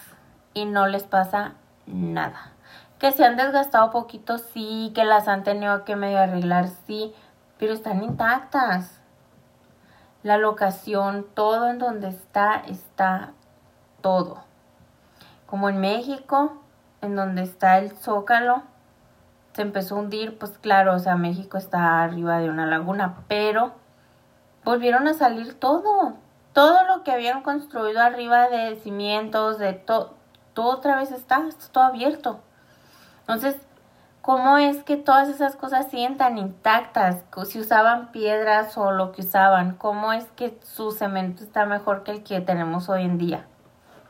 y 0.53 0.65
no 0.65 0.87
les 0.87 1.03
pasa 1.03 1.53
nada 1.85 2.55
que 2.99 3.11
se 3.11 3.25
han 3.25 3.37
desgastado 3.37 3.91
poquito, 3.91 4.37
sí, 4.37 4.91
que 4.95 5.03
las 5.03 5.27
han 5.27 5.43
tenido 5.43 5.83
que 5.83 5.95
medio 5.95 6.19
arreglar, 6.19 6.69
sí, 6.87 7.13
pero 7.57 7.73
están 7.73 8.03
intactas. 8.03 9.01
La 10.23 10.37
locación, 10.37 11.25
todo 11.33 11.69
en 11.69 11.77
donde 11.77 12.07
está, 12.07 12.63
está 12.67 13.33
todo. 14.05 14.37
Como 15.47 15.67
en 15.67 15.79
México, 15.79 16.61
en 17.01 17.15
donde 17.15 17.41
está 17.41 17.79
el 17.79 17.89
zócalo, 17.89 18.61
se 19.53 19.63
empezó 19.63 19.95
a 19.95 19.99
hundir, 20.01 20.37
pues 20.37 20.59
claro, 20.59 20.93
o 20.93 20.99
sea, 20.99 21.15
México 21.15 21.57
está 21.57 22.03
arriba 22.03 22.37
de 22.37 22.51
una 22.51 22.67
laguna, 22.67 23.23
pero 23.27 23.71
volvieron 24.63 25.07
a 25.07 25.15
salir 25.15 25.59
todo. 25.59 26.17
Todo 26.53 26.85
lo 26.85 27.03
que 27.03 27.13
habían 27.13 27.41
construido 27.41 27.99
arriba 27.99 28.47
de 28.47 28.75
cimientos, 28.75 29.57
de 29.57 29.73
todo, 29.73 30.13
todo 30.53 30.75
otra 30.77 30.97
vez 30.97 31.11
está, 31.11 31.47
está 31.47 31.65
todo 31.71 31.85
abierto. 31.85 32.41
Entonces, 33.21 33.57
¿cómo 34.21 34.59
es 34.59 34.83
que 34.83 34.97
todas 34.97 35.29
esas 35.29 35.55
cosas 35.55 35.89
siguen 35.89 36.17
tan 36.17 36.37
intactas? 36.37 37.23
Si 37.47 37.59
usaban 37.59 38.11
piedras 38.11 38.77
o 38.77 38.91
lo 38.91 39.11
que 39.13 39.21
usaban, 39.21 39.75
¿cómo 39.77 40.13
es 40.13 40.25
que 40.35 40.59
su 40.61 40.91
cemento 40.91 41.43
está 41.43 41.65
mejor 41.65 42.03
que 42.03 42.11
el 42.11 42.23
que 42.23 42.39
tenemos 42.39 42.87
hoy 42.87 43.01
en 43.01 43.17
día? 43.17 43.47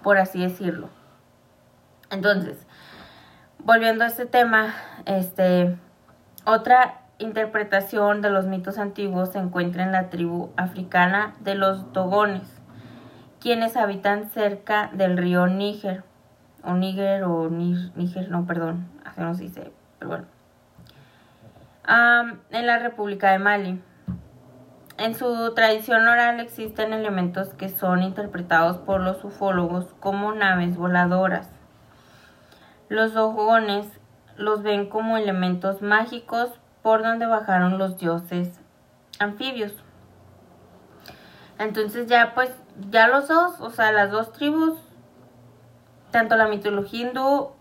Por 0.06 0.20
así 0.20 0.40
decirlo. 0.40 0.90
Entonces, 2.12 2.68
volviendo 3.58 4.04
a 4.04 4.08
este 4.08 4.28
tema, 4.28 4.76
este, 5.06 5.76
otra 6.46 7.02
interpretación 7.18 8.22
de 8.22 8.30
los 8.30 8.46
mitos 8.46 8.78
antiguos 8.78 9.32
se 9.32 9.40
encuentra 9.40 9.82
en 9.82 9.92
la 9.92 10.12
tribu 10.12 10.52
africana 10.58 11.34
de 11.40 11.56
los 11.56 11.92
Dogones, 11.92 12.62
quienes 13.40 13.76
habitan 13.78 14.30
cerca 14.30 14.92
del 14.94 15.18
río 15.18 15.48
Níger 15.48 16.04
o 16.64 16.74
Níger 16.76 17.24
o 17.24 17.50
Níger, 17.50 18.30
no, 18.30 18.46
perdón, 18.46 18.88
así 19.06 19.22
no 19.22 19.34
se 19.34 19.42
dice, 19.42 19.72
pero 19.98 20.10
bueno. 20.10 20.26
en 22.52 22.68
la 22.68 22.78
República 22.78 23.32
de 23.32 23.40
Mali. 23.40 23.82
En 24.98 25.14
su 25.14 25.54
tradición 25.54 26.08
oral 26.08 26.40
existen 26.40 26.94
elementos 26.94 27.54
que 27.54 27.70
son 27.70 28.02
interpretados 28.02 28.78
por 28.78 29.02
los 29.02 29.24
ufólogos 29.24 29.94
como 30.00 30.32
naves 30.32 30.78
voladoras. 30.78 31.50
Los 32.88 33.14
dogones 33.14 33.88
los 34.38 34.64
ven 34.64 34.90
como 34.90 35.18
elementos 35.18 35.82
mágicos 35.82 36.50
por 36.82 37.04
donde 37.04 37.26
bajaron 37.26 37.78
los 37.78 37.98
dioses 37.98 38.60
anfibios. 39.20 39.74
Entonces 41.60 42.08
ya 42.08 42.34
pues, 42.34 42.52
ya 42.90 43.08
los 43.08 43.28
dos, 43.28 43.60
o 43.60 43.70
sea, 43.70 43.92
las 43.92 44.12
dos 44.12 44.32
tribus 44.32 44.80
tanto 46.16 46.38
la 46.38 46.48
mitología 46.48 47.08
hindú 47.08 47.52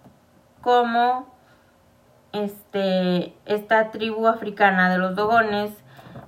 como 0.60 1.26
este, 2.30 3.34
esta 3.46 3.90
tribu 3.90 4.28
africana 4.28 4.88
de 4.92 4.98
los 4.98 5.16
dogones 5.16 5.72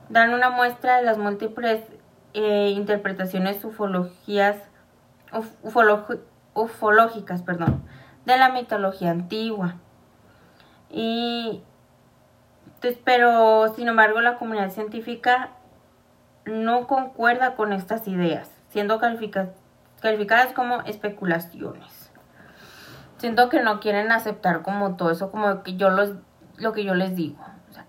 dan 0.08 0.32
una 0.32 0.50
muestra 0.50 0.96
de 0.96 1.02
las 1.02 1.18
múltiples 1.18 1.82
eh, 2.34 2.72
interpretaciones 2.74 3.64
ufologías, 3.64 4.56
ufológicas 6.54 7.42
perdón, 7.42 7.82
de 8.24 8.36
la 8.36 8.50
mitología 8.50 9.10
antigua. 9.10 9.76
Y 10.90 11.62
pero 13.04 13.74
sin 13.74 13.88
embargo 13.88 14.20
la 14.20 14.36
comunidad 14.36 14.70
científica 14.70 15.50
no 16.44 16.86
concuerda 16.86 17.56
con 17.56 17.72
estas 17.72 18.06
ideas, 18.06 18.48
siendo 18.68 19.00
calificadas 19.00 20.52
como 20.52 20.82
especulaciones 20.82 22.06
siento 23.18 23.48
que 23.48 23.62
no 23.62 23.80
quieren 23.80 24.12
aceptar 24.12 24.62
como 24.62 24.96
todo 24.96 25.10
eso, 25.10 25.30
como 25.30 25.62
que 25.62 25.76
yo 25.76 25.90
los, 25.90 26.12
lo 26.56 26.72
que 26.72 26.84
yo 26.84 26.94
les 26.94 27.16
digo. 27.16 27.38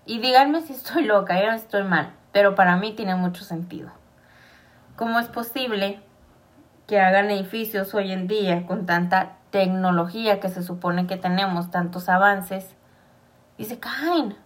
Y 0.06 0.18
díganme 0.20 0.62
si 0.62 0.72
estoy 0.72 1.04
loca, 1.04 1.42
yo 1.42 1.52
estoy 1.52 1.82
mal, 1.84 2.12
pero 2.32 2.54
para 2.54 2.76
mí 2.76 2.92
tiene 2.92 3.14
mucho 3.14 3.44
sentido. 3.44 3.90
¿Cómo 4.96 5.18
es 5.18 5.28
posible 5.28 6.00
que 6.86 7.00
hagan 7.00 7.30
edificios 7.30 7.94
hoy 7.94 8.12
en 8.12 8.26
día 8.26 8.66
con 8.66 8.86
tanta 8.86 9.36
tecnología 9.50 10.40
que 10.40 10.48
se 10.48 10.62
supone 10.62 11.06
que 11.06 11.16
tenemos, 11.16 11.70
tantos 11.70 12.08
avances, 12.08 12.74
y 13.56 13.64
se 13.64 13.78
caen? 13.78 14.36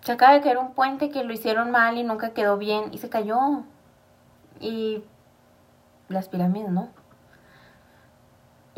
Se 0.00 0.12
acaba 0.12 0.34
de 0.34 0.40
caer 0.40 0.58
un 0.58 0.72
puente 0.72 1.10
que 1.10 1.24
lo 1.24 1.32
hicieron 1.32 1.70
mal 1.70 1.98
y 1.98 2.04
nunca 2.04 2.30
quedó 2.30 2.56
bien 2.56 2.84
y 2.92 2.98
se 2.98 3.10
cayó. 3.10 3.64
Y 4.60 5.04
las 6.08 6.28
pirámides, 6.28 6.70
¿no? 6.70 6.88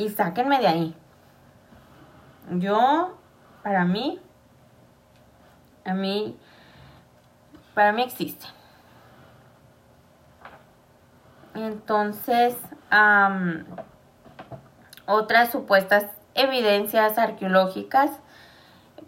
y 0.00 0.08
sáquenme 0.08 0.58
de 0.60 0.66
ahí. 0.66 0.96
Yo, 2.52 3.18
para 3.62 3.84
mí, 3.84 4.18
a 5.84 5.94
mí, 5.94 6.36
para 7.74 7.92
mí 7.92 8.02
existe. 8.02 8.46
Entonces, 11.54 12.56
otras 15.06 15.50
supuestas 15.50 16.06
evidencias 16.34 17.18
arqueológicas, 17.18 18.10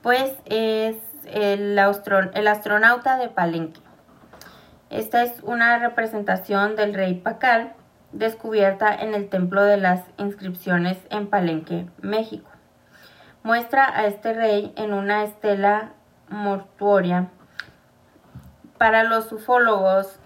pues 0.02 0.34
es 0.46 0.96
el, 1.26 1.78
el 1.78 2.48
astronauta 2.48 3.16
de 3.16 3.28
Palenque. 3.28 3.80
Esta 4.90 5.22
es 5.22 5.40
una 5.42 5.78
representación 5.78 6.76
del 6.76 6.94
rey 6.94 7.14
Pacal 7.14 7.74
descubierta 8.12 8.94
en 8.94 9.14
el 9.14 9.28
Templo 9.28 9.62
de 9.62 9.78
las 9.78 10.04
Inscripciones 10.18 10.98
en 11.10 11.28
Palenque, 11.28 11.86
México. 12.00 12.50
Muestra 13.42 13.88
a 13.96 14.06
este 14.06 14.34
rey 14.34 14.72
en 14.76 14.92
una 14.92 15.24
estela 15.24 15.92
mortuoria. 16.32 17.28
Para 18.78 19.04
los 19.04 19.30
ufólogos 19.32 20.18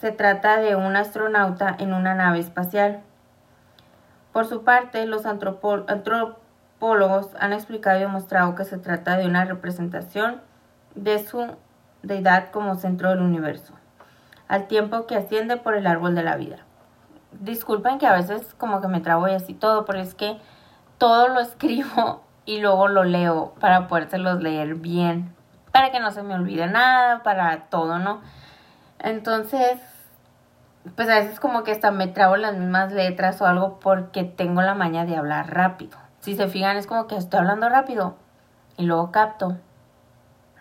se 0.00 0.10
trata 0.10 0.56
de 0.56 0.74
un 0.74 0.96
astronauta 0.96 1.76
en 1.78 1.94
una 1.94 2.14
nave 2.14 2.40
espacial. 2.40 3.02
Por 4.32 4.46
su 4.46 4.64
parte, 4.64 5.06
los 5.06 5.26
antropólogos 5.26 7.30
han 7.38 7.52
explicado 7.52 7.98
y 7.98 8.02
demostrado 8.02 8.54
que 8.54 8.64
se 8.64 8.78
trata 8.78 9.16
de 9.16 9.26
una 9.26 9.44
representación 9.44 10.40
de 10.94 11.24
su 11.24 11.56
deidad 12.02 12.50
como 12.50 12.74
centro 12.74 13.10
del 13.10 13.20
universo, 13.20 13.74
al 14.48 14.66
tiempo 14.66 15.06
que 15.06 15.16
asciende 15.16 15.56
por 15.56 15.74
el 15.74 15.86
árbol 15.86 16.14
de 16.14 16.24
la 16.24 16.36
vida 16.36 16.64
disculpen 17.40 17.98
que 17.98 18.06
a 18.06 18.12
veces 18.12 18.54
como 18.58 18.80
que 18.80 18.88
me 18.88 19.00
trabo 19.00 19.28
y 19.28 19.32
así 19.32 19.54
todo, 19.54 19.84
pero 19.84 20.00
es 20.00 20.14
que 20.14 20.38
todo 20.98 21.28
lo 21.28 21.40
escribo 21.40 22.22
y 22.44 22.60
luego 22.60 22.88
lo 22.88 23.04
leo 23.04 23.54
para 23.60 23.88
podérselos 23.88 24.42
leer 24.42 24.74
bien. 24.74 25.34
Para 25.72 25.90
que 25.90 26.00
no 26.00 26.10
se 26.10 26.22
me 26.22 26.34
olvide 26.34 26.66
nada, 26.66 27.22
para 27.22 27.64
todo, 27.70 27.98
¿no? 27.98 28.20
Entonces, 28.98 29.80
pues 30.94 31.08
a 31.08 31.16
veces 31.16 31.40
como 31.40 31.64
que 31.64 31.72
hasta 31.72 31.90
me 31.90 32.08
trabo 32.08 32.36
las 32.36 32.56
mismas 32.56 32.92
letras 32.92 33.40
o 33.40 33.46
algo 33.46 33.80
porque 33.80 34.24
tengo 34.24 34.62
la 34.62 34.74
maña 34.74 35.04
de 35.06 35.16
hablar 35.16 35.52
rápido. 35.52 35.98
Si 36.20 36.36
se 36.36 36.46
fijan, 36.48 36.76
es 36.76 36.86
como 36.86 37.06
que 37.06 37.16
estoy 37.16 37.40
hablando 37.40 37.68
rápido 37.68 38.16
y 38.76 38.84
luego 38.84 39.10
capto. 39.10 39.56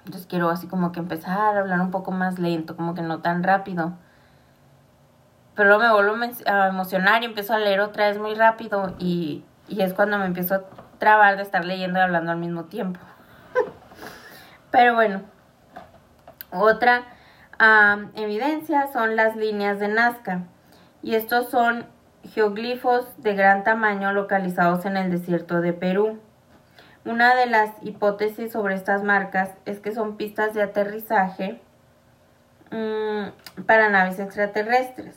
Entonces 0.06 0.26
quiero 0.28 0.50
así 0.50 0.68
como 0.68 0.92
que 0.92 1.00
empezar 1.00 1.38
a 1.38 1.60
hablar 1.60 1.80
un 1.82 1.92
poco 1.92 2.12
más 2.12 2.40
lento, 2.40 2.76
como 2.76 2.96
que 2.96 3.02
no 3.02 3.20
tan 3.20 3.44
rápido. 3.44 3.94
Pero 5.56 5.70
luego 5.70 5.84
me 5.84 5.94
vuelvo 5.94 6.36
a 6.48 6.68
emocionar 6.68 7.22
y 7.22 7.26
empiezo 7.26 7.54
a 7.54 7.60
leer 7.60 7.82
otra 7.82 8.08
vez 8.08 8.18
muy 8.18 8.34
rápido 8.34 8.96
y, 8.98 9.44
y 9.68 9.82
es 9.82 9.94
cuando 9.94 10.18
me 10.18 10.26
empiezo 10.26 10.56
a 10.56 10.62
trabar 10.98 11.36
de 11.36 11.44
estar 11.44 11.66
leyendo 11.66 12.00
y 12.00 12.02
hablando 12.02 12.32
al 12.32 12.38
mismo 12.38 12.64
tiempo. 12.66 13.00
Pero 14.72 14.96
bueno, 14.96 15.22
otra 16.52 17.04
evidencia 18.16 18.88
son 18.92 19.16
las 19.16 19.36
líneas 19.36 19.80
de 19.80 19.90
Nazca. 19.90 20.44
Y 21.04 21.16
estos 21.16 21.50
son 21.50 21.86
geoglifos 22.24 23.06
de 23.22 23.36
gran 23.36 23.64
tamaño 23.64 24.14
localizados 24.14 24.86
en 24.86 24.98
el 24.98 25.12
desierto 25.12 25.62
de 25.62 25.74
Perú. 25.74 26.20
Una 27.04 27.36
de 27.36 27.48
las 27.48 27.72
hipótesis 27.82 28.52
sobre 28.52 28.76
estas 28.76 29.04
marcas 29.04 29.50
es 29.66 29.80
que 29.80 29.92
son 29.92 30.18
pistas 30.18 30.54
de 30.54 30.62
aterrizaje 30.62 31.60
mm, 32.70 33.64
para 33.66 33.90
naves 33.90 34.20
extraterrestres. 34.20 35.16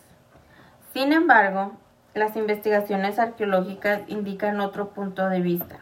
Sin 0.94 1.12
embargo, 1.12 1.72
las 2.14 2.36
investigaciones 2.36 3.18
arqueológicas 3.18 4.00
indican 4.06 4.60
otro 4.60 4.90
punto 4.90 5.28
de 5.28 5.40
vista. 5.40 5.80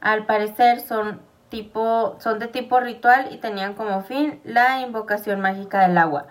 Al 0.00 0.26
parecer 0.26 0.80
son 0.80 1.20
tipo, 1.48 2.16
son 2.20 2.38
de 2.38 2.48
tipo 2.48 2.80
ritual 2.80 3.28
y 3.32 3.38
tenían 3.38 3.74
como 3.74 4.02
fin 4.02 4.40
la 4.44 4.80
invocación 4.80 5.40
mágica 5.40 5.86
del 5.86 5.98
agua. 5.98 6.26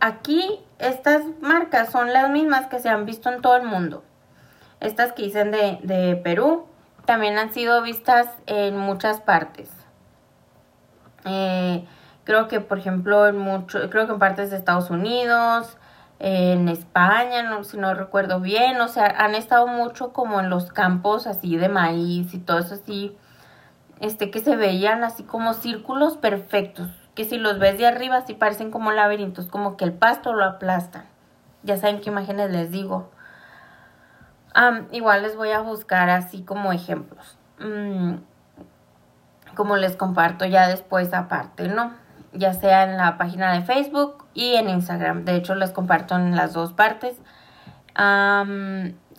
Aquí 0.00 0.60
estas 0.78 1.22
marcas 1.40 1.90
son 1.90 2.12
las 2.12 2.30
mismas 2.30 2.66
que 2.66 2.80
se 2.80 2.88
han 2.88 3.06
visto 3.06 3.30
en 3.30 3.40
todo 3.40 3.56
el 3.56 3.64
mundo. 3.64 4.04
Estas 4.80 5.12
que 5.12 5.22
dicen 5.22 5.50
de, 5.50 5.78
de 5.82 6.16
Perú 6.16 6.66
también 7.06 7.38
han 7.38 7.52
sido 7.52 7.82
vistas 7.82 8.28
en 8.46 8.76
muchas 8.76 9.20
partes. 9.20 9.70
Eh, 11.24 11.86
creo 12.24 12.48
que 12.48 12.60
por 12.60 12.78
ejemplo 12.78 13.26
en 13.26 13.38
mucho, 13.38 13.88
creo 13.90 14.06
que 14.06 14.12
en 14.12 14.18
partes 14.18 14.50
de 14.50 14.56
Estados 14.56 14.90
Unidos, 14.90 15.78
en 16.18 16.68
España, 16.68 17.42
no, 17.42 17.64
si 17.64 17.76
no 17.76 17.94
recuerdo 17.94 18.40
bien, 18.40 18.80
o 18.80 18.88
sea, 18.88 19.06
han 19.06 19.34
estado 19.34 19.66
mucho 19.66 20.12
como 20.12 20.40
en 20.40 20.50
los 20.50 20.72
campos 20.72 21.26
así 21.26 21.56
de 21.56 21.68
maíz 21.68 22.32
y 22.34 22.38
todo 22.38 22.58
eso 22.58 22.74
así 22.74 23.16
este, 24.00 24.30
que 24.30 24.40
se 24.40 24.56
veían 24.56 25.04
así 25.04 25.22
como 25.22 25.54
círculos 25.54 26.16
perfectos, 26.16 26.88
que 27.14 27.24
si 27.24 27.38
los 27.38 27.58
ves 27.58 27.78
de 27.78 27.86
arriba 27.86 28.18
así 28.18 28.34
parecen 28.34 28.70
como 28.70 28.92
laberintos, 28.92 29.46
como 29.46 29.76
que 29.76 29.84
el 29.84 29.92
pasto 29.92 30.34
lo 30.34 30.44
aplastan. 30.44 31.06
Ya 31.62 31.76
saben 31.76 32.00
qué 32.00 32.10
imágenes 32.10 32.50
les 32.50 32.70
digo. 32.70 33.10
igual 34.92 35.22
les 35.22 35.36
voy 35.36 35.50
a 35.50 35.60
buscar 35.60 36.10
así 36.10 36.42
como 36.42 36.72
ejemplos. 36.72 37.38
Mm, 37.58 38.16
como 39.54 39.76
les 39.76 39.96
comparto 39.96 40.44
ya 40.44 40.68
después 40.68 41.12
aparte, 41.14 41.68
¿no? 41.68 41.92
Ya 42.32 42.52
sea 42.52 42.84
en 42.84 42.96
la 42.98 43.16
página 43.16 43.52
de 43.54 43.62
Facebook 43.62 44.26
y 44.34 44.54
en 44.54 44.68
Instagram. 44.68 45.24
De 45.24 45.36
hecho, 45.36 45.54
les 45.54 45.72
comparto 45.72 46.14
en 46.16 46.36
las 46.36 46.52
dos 46.52 46.72
partes 46.72 47.20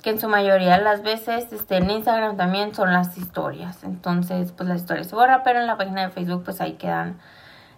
que 0.01 0.11
en 0.11 0.19
su 0.19 0.27
mayoría 0.27 0.77
las 0.77 1.01
veces 1.01 1.51
este, 1.51 1.77
en 1.77 1.89
Instagram 1.89 2.37
también 2.37 2.73
son 2.73 2.93
las 2.93 3.17
historias. 3.17 3.83
Entonces, 3.83 4.51
pues 4.51 4.69
las 4.69 4.81
historias 4.81 5.07
se 5.07 5.15
borran, 5.15 5.41
pero 5.43 5.59
en 5.59 5.67
la 5.67 5.77
página 5.77 6.01
de 6.03 6.09
Facebook 6.09 6.43
pues 6.43 6.61
ahí 6.61 6.73
quedan 6.73 7.19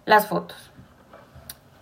las 0.04 0.26
fotos. 0.26 0.70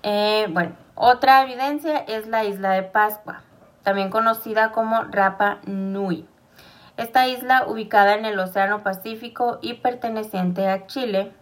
Eh, 0.03 0.47
bueno, 0.51 0.77
otra 0.95 1.43
evidencia 1.43 1.99
es 1.99 2.27
la 2.29 2.45
isla 2.45 2.71
de 2.71 2.83
Pascua, 2.83 3.43
también 3.83 4.11
conocida 4.11 4.73
como 4.73 5.03
Rapa 5.05 5.59
Nui. 5.67 6.27
Esta 6.97 7.29
isla, 7.29 7.67
ubicada 7.67 8.15
en 8.15 8.25
el 8.25 8.39
Océano 8.39 8.83
Pacífico 8.83 9.59
y 9.63 9.75
perteneciente 9.75 10.69
a 10.69 10.87
Chile, 10.87 11.33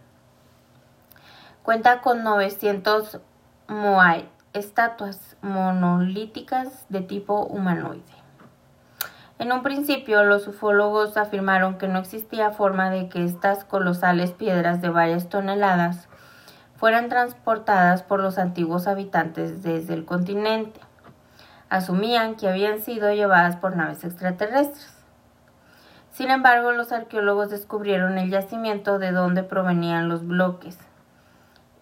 cuenta 1.63 2.01
con 2.01 2.23
900 2.23 3.19
moai, 3.67 4.29
estatuas 4.53 5.35
monolíticas 5.41 6.85
de 6.89 7.01
tipo 7.01 7.45
humanoide. 7.45 8.16
En 9.39 9.51
un 9.51 9.61
principio, 9.61 10.23
los 10.23 10.47
ufólogos 10.47 11.15
afirmaron 11.15 11.77
que 11.77 11.87
no 11.87 11.99
existía 11.99 12.49
forma 12.49 12.89
de 12.89 13.07
que 13.07 13.23
estas 13.23 13.63
colosales 13.63 14.31
piedras 14.31 14.81
de 14.81 14.89
varias 14.89 15.29
toneladas 15.29 16.07
fueran 16.75 17.07
transportadas 17.07 18.01
por 18.01 18.19
los 18.19 18.39
antiguos 18.39 18.87
habitantes 18.87 19.61
desde 19.61 19.93
el 19.93 20.05
continente. 20.05 20.79
Asumían 21.69 22.35
que 22.35 22.47
habían 22.49 22.79
sido 22.79 23.11
llevadas 23.13 23.57
por 23.57 23.75
naves 23.75 24.03
extraterrestres. 24.03 24.93
Sin 26.11 26.31
embargo, 26.31 26.71
los 26.71 26.91
arqueólogos 26.91 27.51
descubrieron 27.51 28.17
el 28.17 28.31
yacimiento 28.31 28.97
de 28.97 29.11
donde 29.11 29.43
provenían 29.43 30.09
los 30.09 30.25
bloques, 30.25 30.79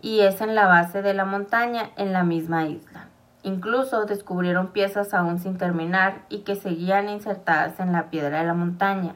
y 0.02 0.22
es 0.22 0.42
en 0.42 0.56
la 0.56 0.68
base 0.68 1.02
de 1.02 1.14
la 1.14 1.24
montaña, 1.24 1.92
en 1.96 2.12
la 2.12 2.26
misma 2.26 2.66
isla. 2.66 3.05
Incluso 3.46 4.06
descubrieron 4.06 4.70
piezas 4.70 5.14
aún 5.14 5.38
sin 5.38 5.60
terminar 5.60 6.24
y 6.30 6.40
que 6.40 6.56
seguían 6.56 7.10
insertadas 7.10 7.80
en 7.80 7.92
la 7.92 8.10
piedra 8.10 8.40
de 8.40 8.48
la 8.48 8.56
montaña. 8.56 9.14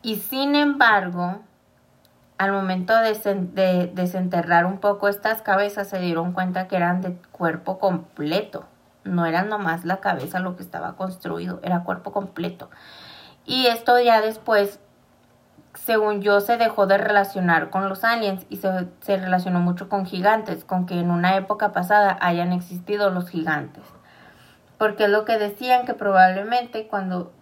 Y 0.00 0.16
sin 0.16 0.54
embargo, 0.54 1.42
al 2.38 2.52
momento 2.52 2.94
de, 2.98 3.92
desenterrar 3.92 4.64
un 4.64 4.78
poco 4.78 5.08
estas 5.08 5.42
cabezas 5.42 5.86
se 5.86 5.98
dieron 5.98 6.32
cuenta 6.32 6.66
que 6.66 6.76
eran 6.76 7.02
de 7.02 7.12
cuerpo 7.30 7.78
completo. 7.78 8.64
No 9.04 9.26
era 9.26 9.42
nomás 9.42 9.84
la 9.84 9.98
cabeza 9.98 10.40
lo 10.40 10.56
que 10.56 10.62
estaba 10.62 10.96
construido, 10.96 11.60
era 11.62 11.84
cuerpo 11.84 12.12
completo. 12.12 12.70
Y 13.44 13.66
esto 13.66 14.00
ya 14.00 14.22
después 14.22 14.80
según 15.76 16.22
yo, 16.22 16.40
se 16.40 16.56
dejó 16.56 16.86
de 16.86 16.98
relacionar 16.98 17.70
con 17.70 17.88
los 17.88 18.02
aliens 18.02 18.46
y 18.48 18.56
se, 18.56 18.88
se, 19.00 19.16
relacionó 19.18 19.60
mucho 19.60 19.88
con 19.88 20.06
gigantes, 20.06 20.64
con 20.64 20.86
que 20.86 20.98
en 20.98 21.10
una 21.10 21.36
época 21.36 21.72
pasada 21.72 22.16
hayan 22.20 22.52
existido 22.52 23.10
los 23.10 23.28
gigantes. 23.28 23.84
Porque 24.78 25.04
es 25.04 25.10
lo 25.10 25.24
que 25.24 25.38
decían 25.38 25.84
que 25.84 25.94
probablemente 25.94 26.88
cuando 26.88 27.32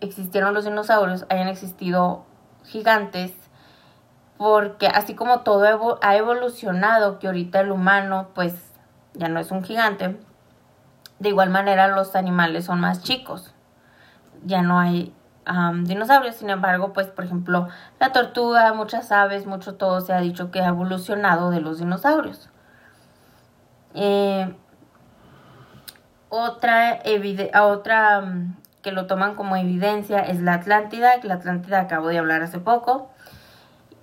existieron 0.00 0.54
los 0.54 0.64
dinosaurios 0.64 1.26
hayan 1.28 1.48
existido 1.48 2.24
gigantes, 2.64 3.32
porque 4.38 4.88
así 4.88 5.14
como 5.14 5.40
todo 5.40 5.98
ha 6.02 6.16
evolucionado, 6.16 7.18
que 7.18 7.26
ahorita 7.26 7.60
el 7.60 7.70
humano 7.70 8.30
pues 8.34 8.54
ya 9.14 9.28
no 9.28 9.38
es 9.38 9.50
un 9.50 9.62
gigante, 9.62 10.18
de 11.18 11.28
igual 11.28 11.50
manera 11.50 11.88
los 11.88 12.16
animales 12.16 12.64
son 12.64 12.80
más 12.80 13.02
chicos. 13.02 13.54
Ya 14.44 14.62
no 14.62 14.80
hay 14.80 15.14
dinosaurios. 15.84 16.36
Sin 16.36 16.50
embargo, 16.50 16.92
pues 16.92 17.08
por 17.08 17.24
ejemplo, 17.24 17.68
la 18.00 18.12
tortuga, 18.12 18.72
muchas 18.74 19.12
aves, 19.12 19.46
mucho 19.46 19.74
todo 19.74 20.00
se 20.00 20.12
ha 20.12 20.20
dicho 20.20 20.50
que 20.50 20.60
ha 20.60 20.68
evolucionado 20.68 21.50
de 21.50 21.60
los 21.60 21.78
dinosaurios. 21.78 22.48
Eh, 23.94 24.54
otra, 26.28 27.00
otra 27.62 28.24
que 28.82 28.92
lo 28.92 29.06
toman 29.06 29.34
como 29.34 29.56
evidencia 29.56 30.20
es 30.20 30.40
la 30.40 30.54
Atlántida, 30.54 31.20
que 31.20 31.28
la 31.28 31.34
Atlántida 31.34 31.80
acabo 31.80 32.08
de 32.08 32.18
hablar 32.18 32.42
hace 32.42 32.58
poco, 32.58 33.10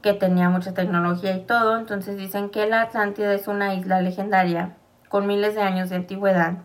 que 0.01 0.13
tenía 0.13 0.49
mucha 0.49 0.73
tecnología 0.73 1.35
y 1.35 1.41
todo. 1.41 1.77
Entonces 1.77 2.17
dicen 2.17 2.49
que 2.49 2.67
la 2.67 2.83
Atlántida 2.83 3.33
es 3.33 3.47
una 3.47 3.73
isla 3.73 4.01
legendaria 4.01 4.75
con 5.09 5.27
miles 5.27 5.55
de 5.55 5.61
años 5.61 5.89
de 5.89 5.97
antigüedad 5.97 6.59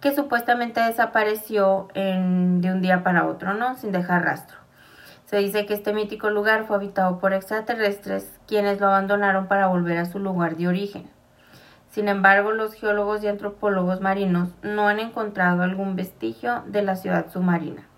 que 0.00 0.14
supuestamente 0.14 0.80
desapareció 0.80 1.88
en, 1.94 2.60
de 2.60 2.70
un 2.72 2.80
día 2.80 3.02
para 3.02 3.26
otro, 3.26 3.54
¿no? 3.54 3.76
Sin 3.76 3.92
dejar 3.92 4.24
rastro. 4.24 4.58
Se 5.26 5.38
dice 5.38 5.66
que 5.66 5.74
este 5.74 5.92
mítico 5.92 6.30
lugar 6.30 6.66
fue 6.66 6.76
habitado 6.76 7.18
por 7.18 7.32
extraterrestres, 7.32 8.38
quienes 8.46 8.80
lo 8.80 8.86
abandonaron 8.86 9.48
para 9.48 9.66
volver 9.66 9.98
a 9.98 10.06
su 10.06 10.20
lugar 10.20 10.56
de 10.56 10.68
origen. 10.68 11.10
Sin 11.90 12.08
embargo, 12.08 12.52
los 12.52 12.74
geólogos 12.74 13.24
y 13.24 13.28
antropólogos 13.28 14.00
marinos 14.00 14.50
no 14.62 14.86
han 14.86 15.00
encontrado 15.00 15.62
algún 15.62 15.96
vestigio 15.96 16.62
de 16.66 16.82
la 16.82 16.94
ciudad 16.94 17.32
submarina, 17.32 17.88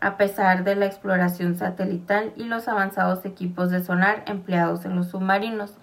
a 0.00 0.16
pesar 0.16 0.64
de 0.64 0.74
la 0.74 0.86
exploración 0.86 1.54
satelital 1.54 2.32
y 2.36 2.44
los 2.44 2.68
avanzados 2.68 3.24
equipos 3.24 3.70
de 3.70 3.82
sonar 3.82 4.24
empleados 4.26 4.84
en 4.84 4.96
los 4.96 5.08
submarinos. 5.08 5.74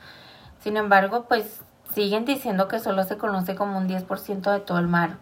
Sin 0.60 0.78
embargo, 0.78 1.26
pues 1.28 1.64
siguen 1.94 2.26
diciendo 2.26 2.68
que 2.68 2.80
solo 2.80 3.04
se 3.04 3.18
conoce 3.18 3.56
como 3.56 3.78
un 3.78 3.88
10% 3.88 4.52
de 4.52 4.60
todo 4.60 4.78
el 4.78 4.88
mar, 4.88 5.18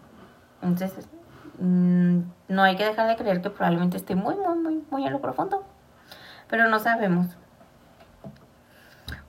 entonces, 0.62 1.08
mm, 1.58 2.20
no 2.48 2.62
hay 2.62 2.76
que 2.76 2.84
dejar 2.84 3.08
de 3.08 3.16
creer 3.16 3.42
que 3.42 3.50
probablemente 3.50 3.96
esté 3.96 4.14
muy, 4.14 4.36
muy, 4.36 4.56
muy, 4.58 4.84
muy 4.90 5.06
en 5.06 5.12
lo 5.12 5.20
profundo. 5.20 5.64
Pero 6.48 6.68
no 6.68 6.78
sabemos. 6.78 7.36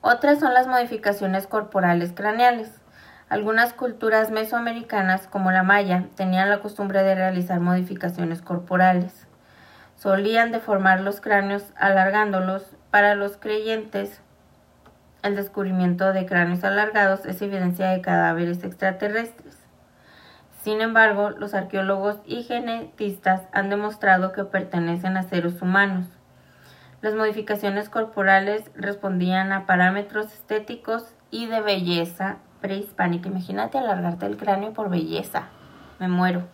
Otras 0.00 0.38
son 0.38 0.54
las 0.54 0.66
modificaciones 0.66 1.46
corporales 1.46 2.12
craneales. 2.12 2.70
Algunas 3.28 3.72
culturas 3.72 4.30
mesoamericanas, 4.30 5.26
como 5.26 5.50
la 5.50 5.62
maya, 5.62 6.04
tenían 6.14 6.50
la 6.50 6.60
costumbre 6.60 7.02
de 7.02 7.14
realizar 7.14 7.58
modificaciones 7.58 8.42
corporales. 8.42 9.26
Solían 9.96 10.52
deformar 10.52 11.00
los 11.00 11.20
cráneos 11.20 11.64
alargándolos. 11.76 12.76
Para 12.90 13.14
los 13.14 13.38
creyentes, 13.38 14.20
el 15.22 15.36
descubrimiento 15.36 16.12
de 16.12 16.26
cráneos 16.26 16.62
alargados 16.64 17.24
es 17.24 17.40
evidencia 17.40 17.88
de 17.88 18.02
cadáveres 18.02 18.62
extraterrestres. 18.62 19.63
Sin 20.64 20.80
embargo, 20.80 21.28
los 21.28 21.52
arqueólogos 21.52 22.16
y 22.24 22.42
genetistas 22.42 23.42
han 23.52 23.68
demostrado 23.68 24.32
que 24.32 24.44
pertenecen 24.44 25.18
a 25.18 25.22
seres 25.22 25.60
humanos. 25.60 26.06
Las 27.02 27.14
modificaciones 27.14 27.90
corporales 27.90 28.70
respondían 28.74 29.52
a 29.52 29.66
parámetros 29.66 30.32
estéticos 30.32 31.14
y 31.30 31.48
de 31.48 31.60
belleza 31.60 32.38
prehispánica. 32.62 33.28
Imagínate 33.28 33.76
alargarte 33.76 34.24
el 34.24 34.38
cráneo 34.38 34.72
por 34.72 34.88
belleza. 34.88 35.48
Me 35.98 36.08
muero. 36.08 36.48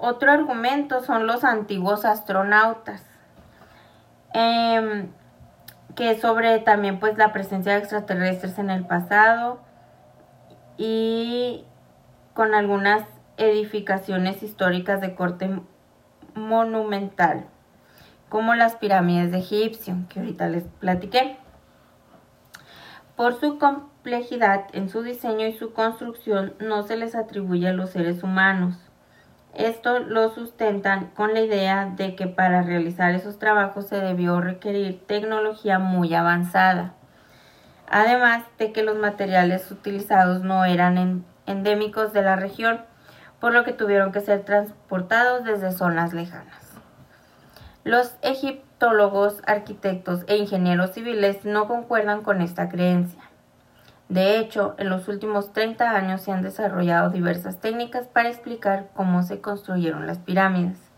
Otro 0.00 0.32
argumento 0.32 1.02
son 1.02 1.26
los 1.26 1.44
antiguos 1.44 2.06
astronautas. 2.06 3.04
Em, 4.32 5.10
que 5.94 6.18
sobre 6.18 6.58
también 6.60 6.98
pues 6.98 7.18
la 7.18 7.34
presencia 7.34 7.72
de 7.72 7.80
extraterrestres 7.80 8.58
en 8.58 8.70
el 8.70 8.86
pasado 8.86 9.60
y 10.80 11.62
con 12.32 12.54
algunas 12.54 13.04
edificaciones 13.36 14.42
históricas 14.42 15.02
de 15.02 15.14
corte 15.14 15.60
monumental, 16.34 17.44
como 18.30 18.54
las 18.54 18.76
pirámides 18.76 19.30
de 19.30 19.40
Egipcio, 19.40 19.94
que 20.08 20.20
ahorita 20.20 20.48
les 20.48 20.64
platiqué. 20.80 21.36
Por 23.14 23.38
su 23.38 23.58
complejidad 23.58 24.68
en 24.72 24.88
su 24.88 25.02
diseño 25.02 25.46
y 25.46 25.52
su 25.52 25.74
construcción 25.74 26.54
no 26.60 26.82
se 26.82 26.96
les 26.96 27.14
atribuye 27.14 27.68
a 27.68 27.74
los 27.74 27.90
seres 27.90 28.22
humanos. 28.22 28.78
Esto 29.52 29.98
lo 29.98 30.30
sustentan 30.30 31.08
con 31.08 31.34
la 31.34 31.42
idea 31.42 31.92
de 31.94 32.16
que 32.16 32.26
para 32.26 32.62
realizar 32.62 33.14
esos 33.14 33.38
trabajos 33.38 33.88
se 33.88 33.96
debió 33.96 34.40
requerir 34.40 35.04
tecnología 35.06 35.78
muy 35.78 36.14
avanzada. 36.14 36.94
Además 37.90 38.44
de 38.56 38.72
que 38.72 38.84
los 38.84 38.96
materiales 38.96 39.68
utilizados 39.70 40.42
no 40.42 40.64
eran 40.64 41.24
endémicos 41.46 42.12
de 42.12 42.22
la 42.22 42.36
región, 42.36 42.80
por 43.40 43.52
lo 43.52 43.64
que 43.64 43.72
tuvieron 43.72 44.12
que 44.12 44.20
ser 44.20 44.44
transportados 44.44 45.44
desde 45.44 45.72
zonas 45.72 46.12
lejanas. 46.12 46.70
Los 47.82 48.14
egiptólogos, 48.22 49.42
arquitectos 49.46 50.22
e 50.28 50.36
ingenieros 50.36 50.92
civiles 50.92 51.44
no 51.44 51.66
concuerdan 51.66 52.22
con 52.22 52.42
esta 52.42 52.68
creencia. 52.68 53.22
De 54.08 54.38
hecho, 54.38 54.74
en 54.78 54.88
los 54.88 55.08
últimos 55.08 55.52
30 55.52 55.90
años 55.90 56.20
se 56.20 56.30
han 56.30 56.42
desarrollado 56.42 57.10
diversas 57.10 57.60
técnicas 57.60 58.06
para 58.06 58.28
explicar 58.28 58.88
cómo 58.94 59.22
se 59.22 59.40
construyeron 59.40 60.06
las 60.06 60.18
pirámides, 60.18 60.89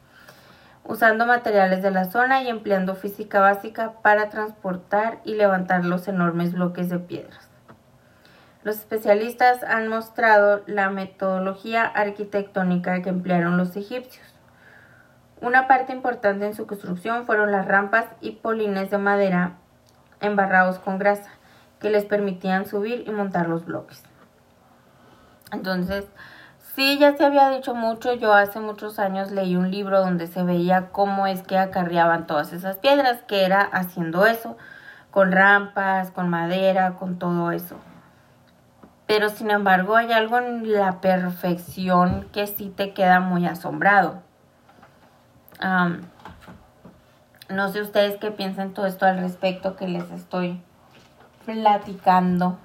usando 0.85 1.27
materiales 1.27 1.83
de 1.83 1.91
la 1.91 2.05
zona 2.07 2.43
y 2.43 2.49
empleando 2.49 2.95
física 2.95 3.41
básica 3.41 3.95
para 4.03 4.29
transportar 4.29 5.21
y 5.25 5.35
levantar 5.35 5.85
los 5.85 6.09
enormes 6.09 6.53
bloques 6.55 6.89
de 6.89 6.99
piedras. 6.99 7.49
Los 8.65 8.77
especialistas 8.77 9.63
han 9.65 9.89
mostrado 9.89 10.63
la 10.67 10.91
metodología 10.91 11.85
arquitectónica 11.85 13.03
que 13.03 13.09
emplearon 13.09 13.57
los 13.57 13.77
egipcios 13.77 14.33
una 15.43 15.67
parte 15.67 15.93
importante 15.93 16.47
en 16.47 16.55
su 16.55 16.69
construcción 16.69 17.27
fueron 17.27 17.51
las 17.51 17.67
rampas 17.67 18.07
y 18.21 18.31
polines 18.31 18.91
de 18.91 18.99
madera 18.99 19.55
embarrados 20.21 20.79
con 20.79 20.99
grasa 20.99 21.31
que 21.81 21.91
les 21.91 22.05
permitían 22.05 22.65
subir 22.65 23.03
y 23.09 23.11
montar 23.11 23.49
los 23.49 23.67
bloques. 23.67 24.05
Entonces, 25.51 26.07
sí, 26.75 26.99
ya 26.99 27.17
se 27.17 27.25
había 27.25 27.49
dicho 27.51 27.75
mucho, 27.75 28.15
yo 28.15 28.33
hace 28.33 28.61
muchos 28.61 28.99
años 28.99 29.31
leí 29.31 29.57
un 29.57 29.71
libro 29.71 30.01
donde 30.01 30.27
se 30.27 30.43
veía 30.43 30.89
cómo 30.93 31.27
es 31.27 31.43
que 31.43 31.59
acarreaban 31.59 32.27
todas 32.27 32.53
esas 32.53 32.79
piedras, 32.79 33.23
que 33.23 33.45
era 33.45 33.61
haciendo 33.61 34.27
eso, 34.27 34.57
con 35.11 35.33
rampas, 35.33 36.11
con 36.11 36.29
madera, 36.29 36.97
con 36.99 37.19
todo 37.19 37.53
eso. 37.53 37.77
Pero 39.07 39.29
sin 39.29 39.51
embargo 39.51 39.97
hay 39.97 40.13
algo 40.13 40.39
en 40.39 40.73
la 40.73 41.01
perfección 41.01 42.29
que 42.33 42.47
sí 42.47 42.73
te 42.75 42.93
queda 42.95 43.21
muy 43.21 43.47
asombrado 43.47 44.23
no 47.53 47.69
sé 47.69 47.83
ustedes 47.83 48.17
qué 48.19 48.31
piensan 48.31 48.73
todo 48.73 48.87
esto 48.87 49.07
al 49.07 49.19
respecto 49.19 49.77
que 49.77 49.87
les 49.87 50.11
estoy 50.11 50.61
platicando. 51.45 52.59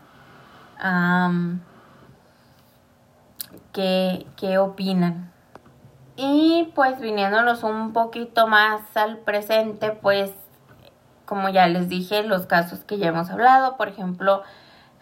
¿Qué, 3.77 4.25
¿Qué 4.35 4.57
opinan? 4.57 5.31
Y 6.15 6.71
pues 6.73 6.99
viniéndonos 6.99 7.61
un 7.61 7.93
poquito 7.93 8.47
más 8.47 8.81
al 8.97 9.19
presente, 9.19 9.91
pues 9.91 10.31
como 11.25 11.49
ya 11.49 11.67
les 11.67 11.87
dije, 11.87 12.23
los 12.23 12.47
casos 12.47 12.79
que 12.85 12.97
ya 12.97 13.09
hemos 13.09 13.29
hablado, 13.29 13.77
por 13.77 13.87
ejemplo, 13.87 14.41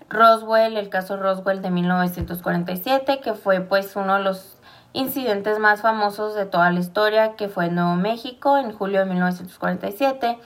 Roswell, 0.10 0.76
el 0.76 0.90
caso 0.90 1.16
Roswell 1.16 1.62
de 1.62 1.70
1947, 1.70 3.22
que 3.22 3.34
fue 3.34 3.62
pues 3.62 3.96
uno 3.96 4.16
de 4.16 4.24
los 4.24 4.58
incidentes 4.92 5.58
más 5.58 5.82
famosos 5.82 6.36
de 6.36 6.46
toda 6.46 6.70
la 6.70 6.82
historia, 6.82 7.38
que 7.38 7.48
fue 7.48 7.68
en 7.68 7.76
Nuevo 7.76 7.96
México 7.96 8.58
en 8.58 8.74
julio 8.74 9.00
de 9.00 9.06
1947, 9.06 10.38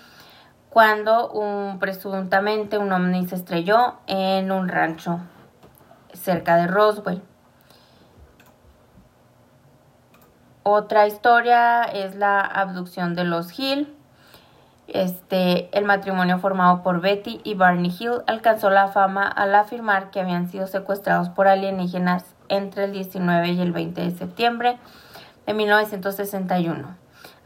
cuando 0.69 1.31
un, 1.31 1.79
presuntamente 1.79 2.77
un 2.77 2.91
ovni 2.91 3.27
se 3.27 3.37
estrelló 3.37 3.95
en 4.05 4.51
un 4.51 4.67
rancho 4.67 5.19
cerca 6.13 6.57
de 6.57 6.67
Roswell. 6.67 7.23
Otra 10.71 11.07
historia 11.07 11.81
es 11.81 12.13
la 12.13 12.41
abducción 12.41 13.15
de 13.15 13.23
los 13.23 13.57
Hill. 13.57 13.91
Este, 14.87 15.75
el 15.75 15.83
matrimonio 15.83 16.37
formado 16.37 16.83
por 16.83 17.01
Betty 17.01 17.41
y 17.43 17.55
Barney 17.55 17.91
Hill 17.99 18.21
alcanzó 18.27 18.69
la 18.69 18.87
fama 18.87 19.27
al 19.27 19.55
afirmar 19.55 20.11
que 20.11 20.19
habían 20.19 20.47
sido 20.47 20.67
secuestrados 20.67 21.29
por 21.29 21.47
alienígenas 21.47 22.35
entre 22.49 22.83
el 22.83 22.91
19 22.91 23.49
y 23.49 23.61
el 23.61 23.71
20 23.71 23.99
de 23.99 24.11
septiembre 24.11 24.77
de 25.47 25.55
1961. 25.55 26.95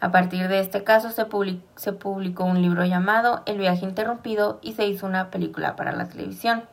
A 0.01 0.11
partir 0.11 0.49
de 0.49 0.59
este 0.59 0.83
caso 0.83 1.09
se, 1.09 1.23
publicó 1.23 2.43
un 2.43 2.61
libro 2.61 2.83
llamado 2.83 3.41
El 3.45 3.57
viaje 3.57 3.85
interrumpido 3.85 4.59
y 4.61 4.73
se 4.73 4.85
hizo 4.85 5.05
una 5.05 5.29
película 5.29 5.77
para 5.77 5.93
la 5.93 6.09
televisión. 6.09 6.65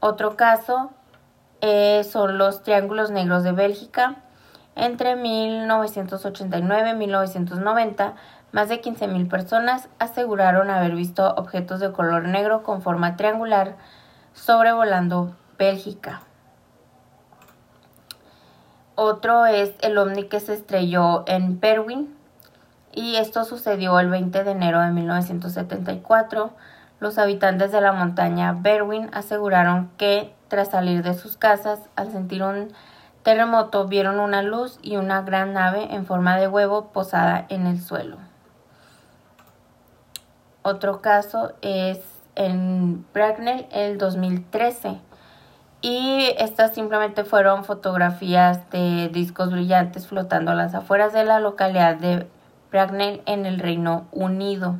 Otro 0.00 0.36
caso 0.36 0.90
eh, 1.60 2.02
son 2.02 2.38
los 2.38 2.64
Triángulos 2.64 3.12
Negros 3.12 3.44
de 3.44 3.52
Bélgica. 3.52 4.24
Entre 4.78 5.16
1989 5.16 6.90
y 6.90 6.94
1990, 6.94 8.14
más 8.52 8.68
de 8.68 8.80
15.000 8.80 9.28
personas 9.28 9.88
aseguraron 9.98 10.70
haber 10.70 10.94
visto 10.94 11.34
objetos 11.34 11.80
de 11.80 11.90
color 11.90 12.28
negro 12.28 12.62
con 12.62 12.80
forma 12.80 13.16
triangular 13.16 13.74
sobrevolando 14.34 15.34
Bélgica. 15.58 16.22
Otro 18.94 19.46
es 19.46 19.74
el 19.80 19.98
ovni 19.98 20.28
que 20.28 20.38
se 20.38 20.54
estrelló 20.54 21.24
en 21.26 21.58
Perwin 21.58 22.16
y 22.92 23.16
esto 23.16 23.44
sucedió 23.44 23.98
el 23.98 24.08
20 24.08 24.44
de 24.44 24.50
enero 24.52 24.80
de 24.80 24.92
1974. 24.92 26.52
Los 27.00 27.18
habitantes 27.18 27.72
de 27.72 27.80
la 27.80 27.90
montaña 27.90 28.52
Berwin 28.52 29.10
aseguraron 29.12 29.90
que 29.96 30.32
tras 30.46 30.70
salir 30.70 31.02
de 31.02 31.14
sus 31.14 31.36
casas 31.36 31.80
al 31.96 32.12
sentir 32.12 32.44
un 32.44 32.72
terremoto 33.22 33.86
vieron 33.86 34.20
una 34.20 34.42
luz 34.42 34.78
y 34.82 34.96
una 34.96 35.22
gran 35.22 35.52
nave 35.52 35.94
en 35.94 36.06
forma 36.06 36.36
de 36.36 36.48
huevo 36.48 36.88
posada 36.92 37.46
en 37.48 37.66
el 37.66 37.80
suelo. 37.80 38.16
Otro 40.62 41.00
caso 41.00 41.52
es 41.62 42.00
en 42.34 43.06
Bracknell 43.12 43.66
el 43.72 43.98
2013 43.98 45.00
y 45.80 46.34
estas 46.38 46.74
simplemente 46.74 47.24
fueron 47.24 47.64
fotografías 47.64 48.68
de 48.70 49.08
discos 49.08 49.52
brillantes 49.52 50.06
flotando 50.08 50.50
a 50.50 50.54
las 50.54 50.74
afueras 50.74 51.12
de 51.12 51.24
la 51.24 51.40
localidad 51.40 51.96
de 51.96 52.26
Bracknell 52.70 53.22
en 53.26 53.46
el 53.46 53.60
Reino 53.60 54.06
Unido. 54.10 54.76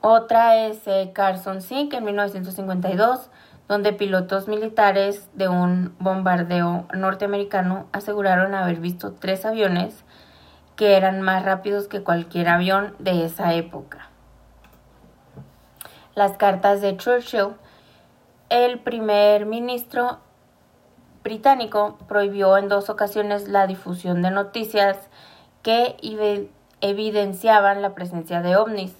Otra 0.00 0.56
es 0.56 0.86
eh, 0.86 1.10
Carson 1.14 1.62
Sink 1.62 1.92
en 1.92 2.04
1952, 2.04 3.28
donde 3.68 3.92
pilotos 3.92 4.48
militares 4.48 5.28
de 5.34 5.48
un 5.48 5.94
bombardeo 5.98 6.86
norteamericano 6.94 7.86
aseguraron 7.92 8.54
haber 8.54 8.80
visto 8.80 9.12
tres 9.12 9.44
aviones 9.44 10.04
que 10.76 10.96
eran 10.96 11.22
más 11.22 11.44
rápidos 11.44 11.88
que 11.88 12.02
cualquier 12.02 12.48
avión 12.48 12.94
de 12.98 13.24
esa 13.24 13.54
época. 13.54 14.10
Las 16.14 16.36
cartas 16.36 16.80
de 16.80 16.96
Churchill 16.96 17.54
el 18.48 18.78
primer 18.78 19.44
ministro 19.44 20.20
británico 21.24 21.98
prohibió 22.06 22.56
en 22.58 22.68
dos 22.68 22.88
ocasiones 22.88 23.48
la 23.48 23.66
difusión 23.66 24.22
de 24.22 24.30
noticias 24.30 24.96
que 25.62 25.96
evidenciaban 26.80 27.82
la 27.82 27.94
presencia 27.94 28.42
de 28.42 28.54
ovnis 28.54 28.94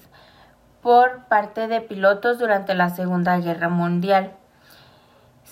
por 0.81 1.23
parte 1.29 1.69
de 1.69 1.79
pilotos 1.79 2.39
durante 2.39 2.75
la 2.75 2.89
Segunda 2.89 3.39
Guerra 3.39 3.69
Mundial. 3.69 4.33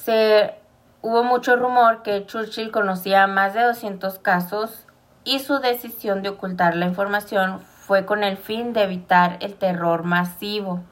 Se 0.05 0.53
hubo 1.01 1.23
mucho 1.23 1.55
rumor 1.55 2.03
que 2.03 2.27
Churchill 2.27 2.69
conocía 2.69 3.25
más 3.25 3.55
de 3.55 3.63
200 3.63 4.19
casos 4.19 4.85
y 5.23 5.39
su 5.39 5.57
decisión 5.57 6.21
de 6.21 6.29
ocultar 6.29 6.75
la 6.75 6.85
información 6.85 7.59
fue 7.59 8.05
con 8.05 8.23
el 8.23 8.37
fin 8.37 8.71
de 8.71 8.83
evitar 8.83 9.37
el 9.41 9.55
terror 9.55 10.03
masivo. 10.03 10.83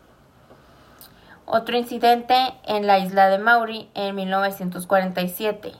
Otro 1.45 1.77
incidente 1.77 2.55
en 2.65 2.87
la 2.87 2.97
isla 2.97 3.29
de 3.29 3.37
Mauri 3.37 3.91
en 3.93 4.15
1947. 4.15 5.73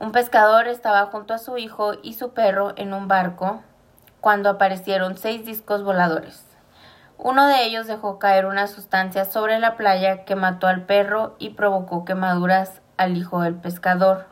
Un 0.00 0.12
pescador 0.12 0.66
estaba 0.66 1.04
junto 1.04 1.34
a 1.34 1.38
su 1.38 1.58
hijo 1.58 1.92
y 2.02 2.14
su 2.14 2.32
perro 2.32 2.72
en 2.76 2.94
un 2.94 3.06
barco 3.06 3.62
cuando 4.22 4.48
aparecieron 4.48 5.18
seis 5.18 5.44
discos 5.44 5.84
voladores. 5.84 6.45
Uno 7.18 7.46
de 7.46 7.64
ellos 7.64 7.86
dejó 7.86 8.18
caer 8.18 8.46
una 8.46 8.66
sustancia 8.66 9.24
sobre 9.24 9.58
la 9.58 9.76
playa 9.76 10.24
que 10.24 10.36
mató 10.36 10.66
al 10.66 10.82
perro 10.82 11.34
y 11.38 11.50
provocó 11.50 12.04
quemaduras 12.04 12.82
al 12.98 13.16
hijo 13.16 13.40
del 13.40 13.54
pescador, 13.54 14.26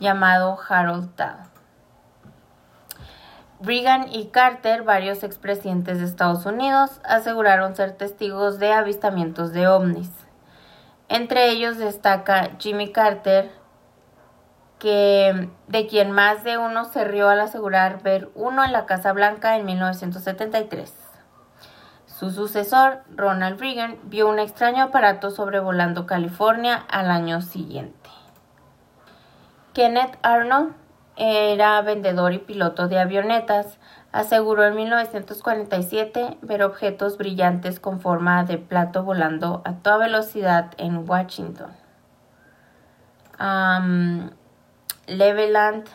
llamado 0.00 0.58
Harold 0.68 1.14
Tao. 1.16 1.36
Reagan 3.60 4.12
y 4.12 4.26
Carter, 4.26 4.82
varios 4.82 5.22
expresidentes 5.22 5.98
de 5.98 6.04
Estados 6.04 6.44
Unidos, 6.44 7.00
aseguraron 7.04 7.74
ser 7.74 7.92
testigos 7.92 8.58
de 8.58 8.72
avistamientos 8.72 9.52
de 9.52 9.66
ovnis. 9.66 10.10
Entre 11.08 11.48
ellos 11.50 11.78
destaca 11.78 12.50
Jimmy 12.58 12.92
Carter, 12.92 13.50
que, 14.78 15.48
de 15.68 15.86
quien 15.86 16.10
más 16.10 16.44
de 16.44 16.58
uno 16.58 16.84
se 16.84 17.04
rió 17.04 17.30
al 17.30 17.40
asegurar 17.40 18.02
ver 18.02 18.30
uno 18.34 18.62
en 18.62 18.72
la 18.72 18.84
Casa 18.84 19.12
Blanca 19.14 19.56
en 19.56 19.64
1973. 19.64 21.03
Su 22.24 22.30
sucesor, 22.30 23.02
Ronald 23.14 23.60
Reagan, 23.60 23.98
vio 24.04 24.30
un 24.30 24.38
extraño 24.38 24.84
aparato 24.84 25.30
sobrevolando 25.30 26.06
California 26.06 26.76
al 26.88 27.10
año 27.10 27.42
siguiente. 27.42 28.08
Kenneth 29.74 30.16
Arnold, 30.22 30.72
era 31.18 31.82
vendedor 31.82 32.32
y 32.32 32.38
piloto 32.38 32.88
de 32.88 32.98
avionetas. 32.98 33.76
Aseguró 34.10 34.64
en 34.64 34.74
1947 34.74 36.38
ver 36.40 36.62
objetos 36.62 37.18
brillantes 37.18 37.78
con 37.78 38.00
forma 38.00 38.42
de 38.44 38.56
plato 38.56 39.02
volando 39.04 39.60
a 39.66 39.74
toda 39.74 39.98
velocidad 39.98 40.70
en 40.78 41.06
Washington. 41.06 41.72
Leveland. 45.08 45.90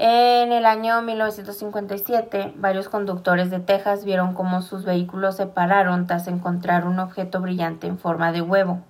En 0.00 0.52
el 0.52 0.64
año 0.64 1.02
1957, 1.02 2.52
varios 2.54 2.88
conductores 2.88 3.50
de 3.50 3.58
Texas 3.58 4.04
vieron 4.04 4.32
cómo 4.32 4.62
sus 4.62 4.84
vehículos 4.84 5.34
se 5.34 5.46
pararon 5.46 6.06
tras 6.06 6.28
encontrar 6.28 6.86
un 6.86 7.00
objeto 7.00 7.40
brillante 7.40 7.88
en 7.88 7.98
forma 7.98 8.30
de 8.30 8.40
huevo. 8.40 8.80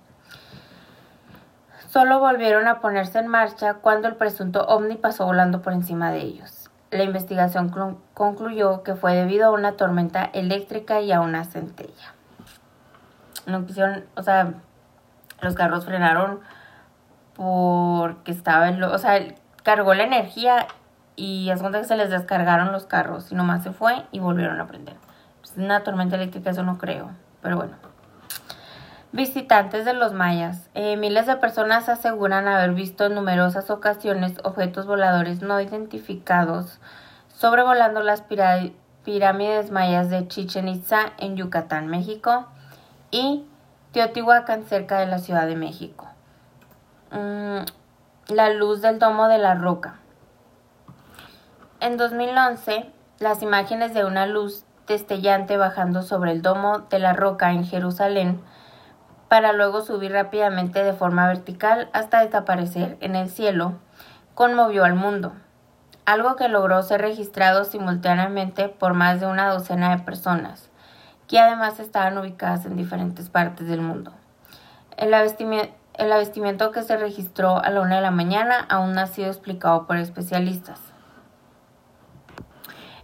Solo 1.89 2.19
volvieron 2.19 2.67
a 2.67 2.79
ponerse 2.79 3.17
en 3.17 3.27
marcha 3.27 3.73
cuando 3.73 4.07
el 4.07 4.17
presunto 4.17 4.63
ovni 4.67 4.97
pasó 4.97 5.25
volando 5.25 5.63
por 5.63 5.73
encima 5.73 6.11
de 6.11 6.19
ellos. 6.19 6.69
La 6.91 7.03
investigación 7.03 7.71
concluyó 8.13 8.83
que 8.83 8.93
fue 8.93 9.15
debido 9.15 9.47
a 9.47 9.51
una 9.51 9.71
tormenta 9.71 10.29
eléctrica 10.33 11.01
y 11.01 11.11
a 11.11 11.21
una 11.21 11.43
centella. 11.43 12.13
No 13.47 13.65
quisieron, 13.65 14.05
o 14.15 14.21
sea, 14.21 14.53
los 15.41 15.55
carros 15.55 15.85
frenaron 15.85 16.41
porque 17.33 18.29
estaba 18.31 18.69
en 18.69 18.83
o 18.83 18.97
sea, 18.99 19.19
cargó 19.63 19.95
la 19.95 20.03
energía 20.03 20.67
y 21.19 21.49
es 21.49 21.59
cuenta 21.59 21.79
que 21.79 21.85
se 21.85 21.97
les 21.97 22.09
descargaron 22.09 22.71
los 22.71 22.85
carros 22.85 23.31
y 23.31 23.35
nomás 23.35 23.63
se 23.63 23.71
fue 23.71 24.05
y 24.11 24.19
volvieron 24.19 24.59
a 24.61 24.67
prender. 24.67 24.95
Pues 25.41 25.57
una 25.57 25.83
tormenta 25.83 26.15
eléctrica, 26.15 26.51
eso 26.51 26.63
no 26.63 26.77
creo, 26.77 27.11
pero 27.41 27.57
bueno. 27.57 27.75
Visitantes 29.11 29.85
de 29.85 29.93
los 29.93 30.13
mayas. 30.13 30.69
Eh, 30.75 30.95
miles 30.95 31.25
de 31.25 31.35
personas 31.35 31.89
aseguran 31.89 32.47
haber 32.47 32.73
visto 32.73 33.05
en 33.05 33.15
numerosas 33.15 33.69
ocasiones 33.69 34.37
objetos 34.43 34.85
voladores 34.85 35.41
no 35.41 35.59
identificados 35.59 36.79
sobrevolando 37.35 38.01
las 38.01 38.21
pirámides 39.03 39.71
mayas 39.71 40.09
de 40.09 40.27
Chichen 40.27 40.67
Itza 40.67 41.13
en 41.17 41.37
Yucatán, 41.37 41.87
México, 41.87 42.47
y 43.11 43.45
Teotihuacán 43.93 44.65
cerca 44.65 44.99
de 44.99 45.07
la 45.07 45.19
Ciudad 45.19 45.47
de 45.47 45.55
México. 45.55 46.05
Mm, 47.11 47.61
la 48.33 48.49
luz 48.53 48.81
del 48.81 48.99
domo 48.99 49.27
de 49.27 49.37
la 49.37 49.55
roca. 49.55 49.95
En 51.81 51.95
2011, 51.95 52.91
las 53.19 53.41
imágenes 53.41 53.93
de 53.93 54.03
una 54.03 54.25
luz 54.25 54.65
destellante 54.85 55.55
bajando 55.55 56.01
sobre 56.01 56.33
el 56.33 56.41
domo 56.41 56.79
de 56.79 56.99
la 56.99 57.13
roca 57.13 57.51
en 57.53 57.63
Jerusalén 57.63 58.41
para 59.29 59.53
luego 59.53 59.79
subir 59.79 60.11
rápidamente 60.11 60.83
de 60.83 60.91
forma 60.91 61.25
vertical 61.27 61.89
hasta 61.93 62.19
desaparecer 62.19 62.97
en 62.99 63.15
el 63.15 63.29
cielo, 63.29 63.75
conmovió 64.35 64.83
al 64.83 64.95
mundo, 64.95 65.31
algo 66.05 66.35
que 66.35 66.49
logró 66.49 66.83
ser 66.83 66.99
registrado 66.99 67.63
simultáneamente 67.63 68.67
por 68.67 68.93
más 68.93 69.21
de 69.21 69.27
una 69.27 69.49
docena 69.49 69.95
de 69.95 70.03
personas, 70.03 70.69
que 71.29 71.39
además 71.39 71.79
estaban 71.79 72.17
ubicadas 72.17 72.65
en 72.65 72.75
diferentes 72.75 73.29
partes 73.29 73.69
del 73.69 73.79
mundo. 73.79 74.11
El 74.97 75.13
avistamiento, 75.13 76.71
que 76.71 76.83
se 76.83 76.97
registró 76.97 77.63
a 77.63 77.69
la 77.69 77.79
una 77.79 77.95
de 77.95 78.01
la 78.01 78.11
mañana 78.11 78.65
aún 78.67 78.91
no 78.91 78.99
ha 78.99 79.07
sido 79.07 79.29
explicado 79.29 79.87
por 79.87 79.95
especialistas. 79.95 80.88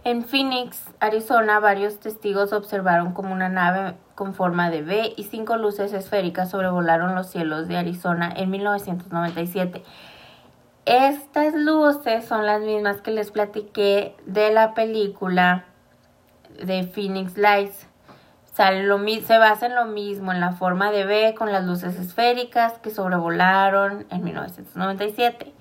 En 0.06 0.22
Phoenix, 0.24 0.84
Arizona, 1.00 1.58
varios 1.58 1.98
testigos 1.98 2.52
observaron 2.52 3.12
como 3.12 3.32
una 3.32 3.48
nave 3.48 3.96
con 4.14 4.34
forma 4.34 4.70
de 4.70 4.82
V 4.82 5.14
y 5.16 5.24
cinco 5.24 5.56
luces 5.56 5.92
esféricas 5.92 6.50
sobrevolaron 6.50 7.16
los 7.16 7.26
cielos 7.26 7.66
de 7.66 7.76
Arizona 7.76 8.32
en 8.36 8.48
1997. 8.50 9.82
Estas 10.84 11.54
luces 11.56 12.24
son 12.24 12.46
las 12.46 12.60
mismas 12.60 13.00
que 13.00 13.10
les 13.10 13.32
platiqué 13.32 14.14
de 14.26 14.52
la 14.52 14.74
película 14.74 15.64
de 16.62 16.84
Phoenix 16.84 17.36
Lights. 17.36 17.88
se 18.54 19.38
basa 19.38 19.66
en 19.66 19.74
lo 19.74 19.86
mismo, 19.86 20.30
en 20.30 20.38
la 20.38 20.52
forma 20.52 20.92
de 20.92 21.04
V 21.04 21.34
con 21.34 21.50
las 21.50 21.64
luces 21.64 21.98
esféricas 21.98 22.74
que 22.74 22.90
sobrevolaron 22.90 24.06
en 24.10 24.22
1997 24.22 25.55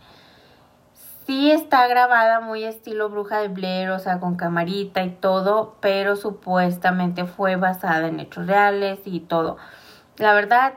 sí 1.25 1.51
está 1.51 1.87
grabada 1.87 2.39
muy 2.39 2.63
estilo 2.63 3.09
Bruja 3.09 3.39
de 3.39 3.47
Blair, 3.47 3.89
o 3.89 3.99
sea, 3.99 4.19
con 4.19 4.35
camarita 4.35 5.03
y 5.03 5.11
todo, 5.11 5.75
pero 5.79 6.15
supuestamente 6.15 7.25
fue 7.25 7.55
basada 7.55 8.07
en 8.07 8.19
hechos 8.19 8.47
reales 8.47 8.99
y 9.05 9.21
todo. 9.21 9.57
La 10.17 10.33
verdad, 10.33 10.73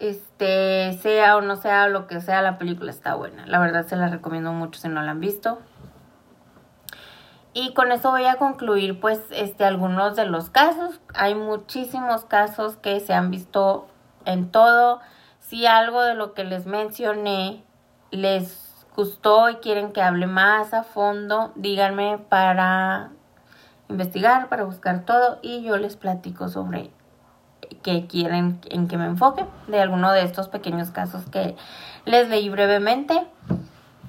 este, 0.00 0.98
sea 1.00 1.36
o 1.36 1.40
no 1.40 1.56
sea 1.56 1.88
lo 1.88 2.06
que 2.06 2.20
sea, 2.20 2.42
la 2.42 2.58
película 2.58 2.90
está 2.90 3.14
buena. 3.14 3.46
La 3.46 3.58
verdad 3.58 3.86
se 3.86 3.96
la 3.96 4.08
recomiendo 4.08 4.52
mucho 4.52 4.80
si 4.80 4.88
no 4.88 5.02
la 5.02 5.12
han 5.12 5.20
visto. 5.20 5.58
Y 7.52 7.74
con 7.74 7.90
eso 7.90 8.10
voy 8.10 8.26
a 8.26 8.36
concluir 8.36 9.00
pues 9.00 9.20
este 9.30 9.64
algunos 9.64 10.14
de 10.16 10.24
los 10.24 10.50
casos. 10.50 11.00
Hay 11.14 11.34
muchísimos 11.34 12.24
casos 12.24 12.76
que 12.76 13.00
se 13.00 13.12
han 13.12 13.30
visto 13.30 13.88
en 14.24 14.50
todo. 14.50 15.00
Si 15.40 15.66
algo 15.66 16.02
de 16.02 16.14
lo 16.14 16.32
que 16.32 16.44
les 16.44 16.66
mencioné 16.66 17.64
les 18.12 18.69
gustó 19.00 19.48
y 19.48 19.56
quieren 19.56 19.92
que 19.92 20.02
hable 20.02 20.26
más 20.26 20.74
a 20.74 20.82
fondo, 20.82 21.52
díganme 21.54 22.18
para 22.28 23.08
investigar, 23.88 24.50
para 24.50 24.64
buscar 24.64 25.06
todo 25.06 25.38
y 25.40 25.62
yo 25.62 25.78
les 25.78 25.96
platico 25.96 26.48
sobre 26.48 26.90
qué 27.82 28.06
quieren 28.06 28.60
en 28.68 28.88
que 28.88 28.98
me 28.98 29.06
enfoque 29.06 29.46
de 29.68 29.80
alguno 29.80 30.12
de 30.12 30.22
estos 30.22 30.48
pequeños 30.48 30.90
casos 30.90 31.24
que 31.30 31.56
les 32.04 32.28
leí 32.28 32.50
brevemente. 32.50 33.26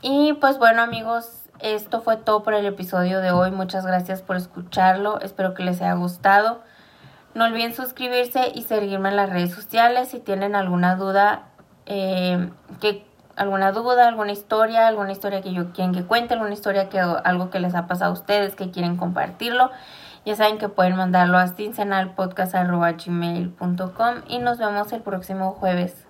Y 0.01 0.34
pues 0.34 0.58
bueno 0.58 0.82
amigos, 0.82 1.43
esto 1.60 2.01
fue 2.01 2.17
todo 2.17 2.43
por 2.43 2.54
el 2.54 2.65
episodio 2.65 3.21
de 3.21 3.32
hoy. 3.32 3.51
Muchas 3.51 3.86
gracias 3.86 4.21
por 4.21 4.36
escucharlo. 4.36 5.21
Espero 5.21 5.54
que 5.54 5.63
les 5.63 5.82
haya 5.82 5.93
gustado. 5.93 6.63
No 7.34 7.45
olviden 7.45 7.73
suscribirse 7.73 8.51
y 8.54 8.63
seguirme 8.63 9.08
en 9.08 9.15
las 9.15 9.30
redes 9.30 9.54
sociales. 9.54 10.10
Si 10.10 10.19
tienen 10.19 10.54
alguna 10.54 10.97
duda 10.97 11.43
eh, 11.86 12.49
que 12.82 13.10
alguna 13.36 13.72
duda, 13.72 14.08
alguna 14.08 14.32
historia, 14.32 14.88
alguna 14.88 15.12
historia 15.12 15.41
que 15.41 15.54
yo 15.54 15.72
quieren 15.74 15.94
que 15.94 16.04
cuente, 16.04 16.34
alguna 16.34 16.54
historia 16.54 16.89
que 16.89 17.00
algo 17.00 17.50
que 17.50 17.60
les 17.60 17.76
ha 17.76 17.88
pasado 17.88 18.12
a 18.12 18.13
ustedes 18.13 18.56
que 18.56 18.72
quieren 18.72 18.96
compartirlo, 18.98 19.72
ya 20.26 20.36
saben 20.36 20.58
que 20.58 20.70
pueden 20.70 20.96
mandarlo 20.96 21.38
a 21.38 21.48
cincenalpodcast.gmail.com 21.48 24.15
y 24.28 24.39
nos 24.39 24.58
vemos 24.60 24.94
el 24.94 25.02
próximo 25.02 25.52
jueves. 25.52 26.08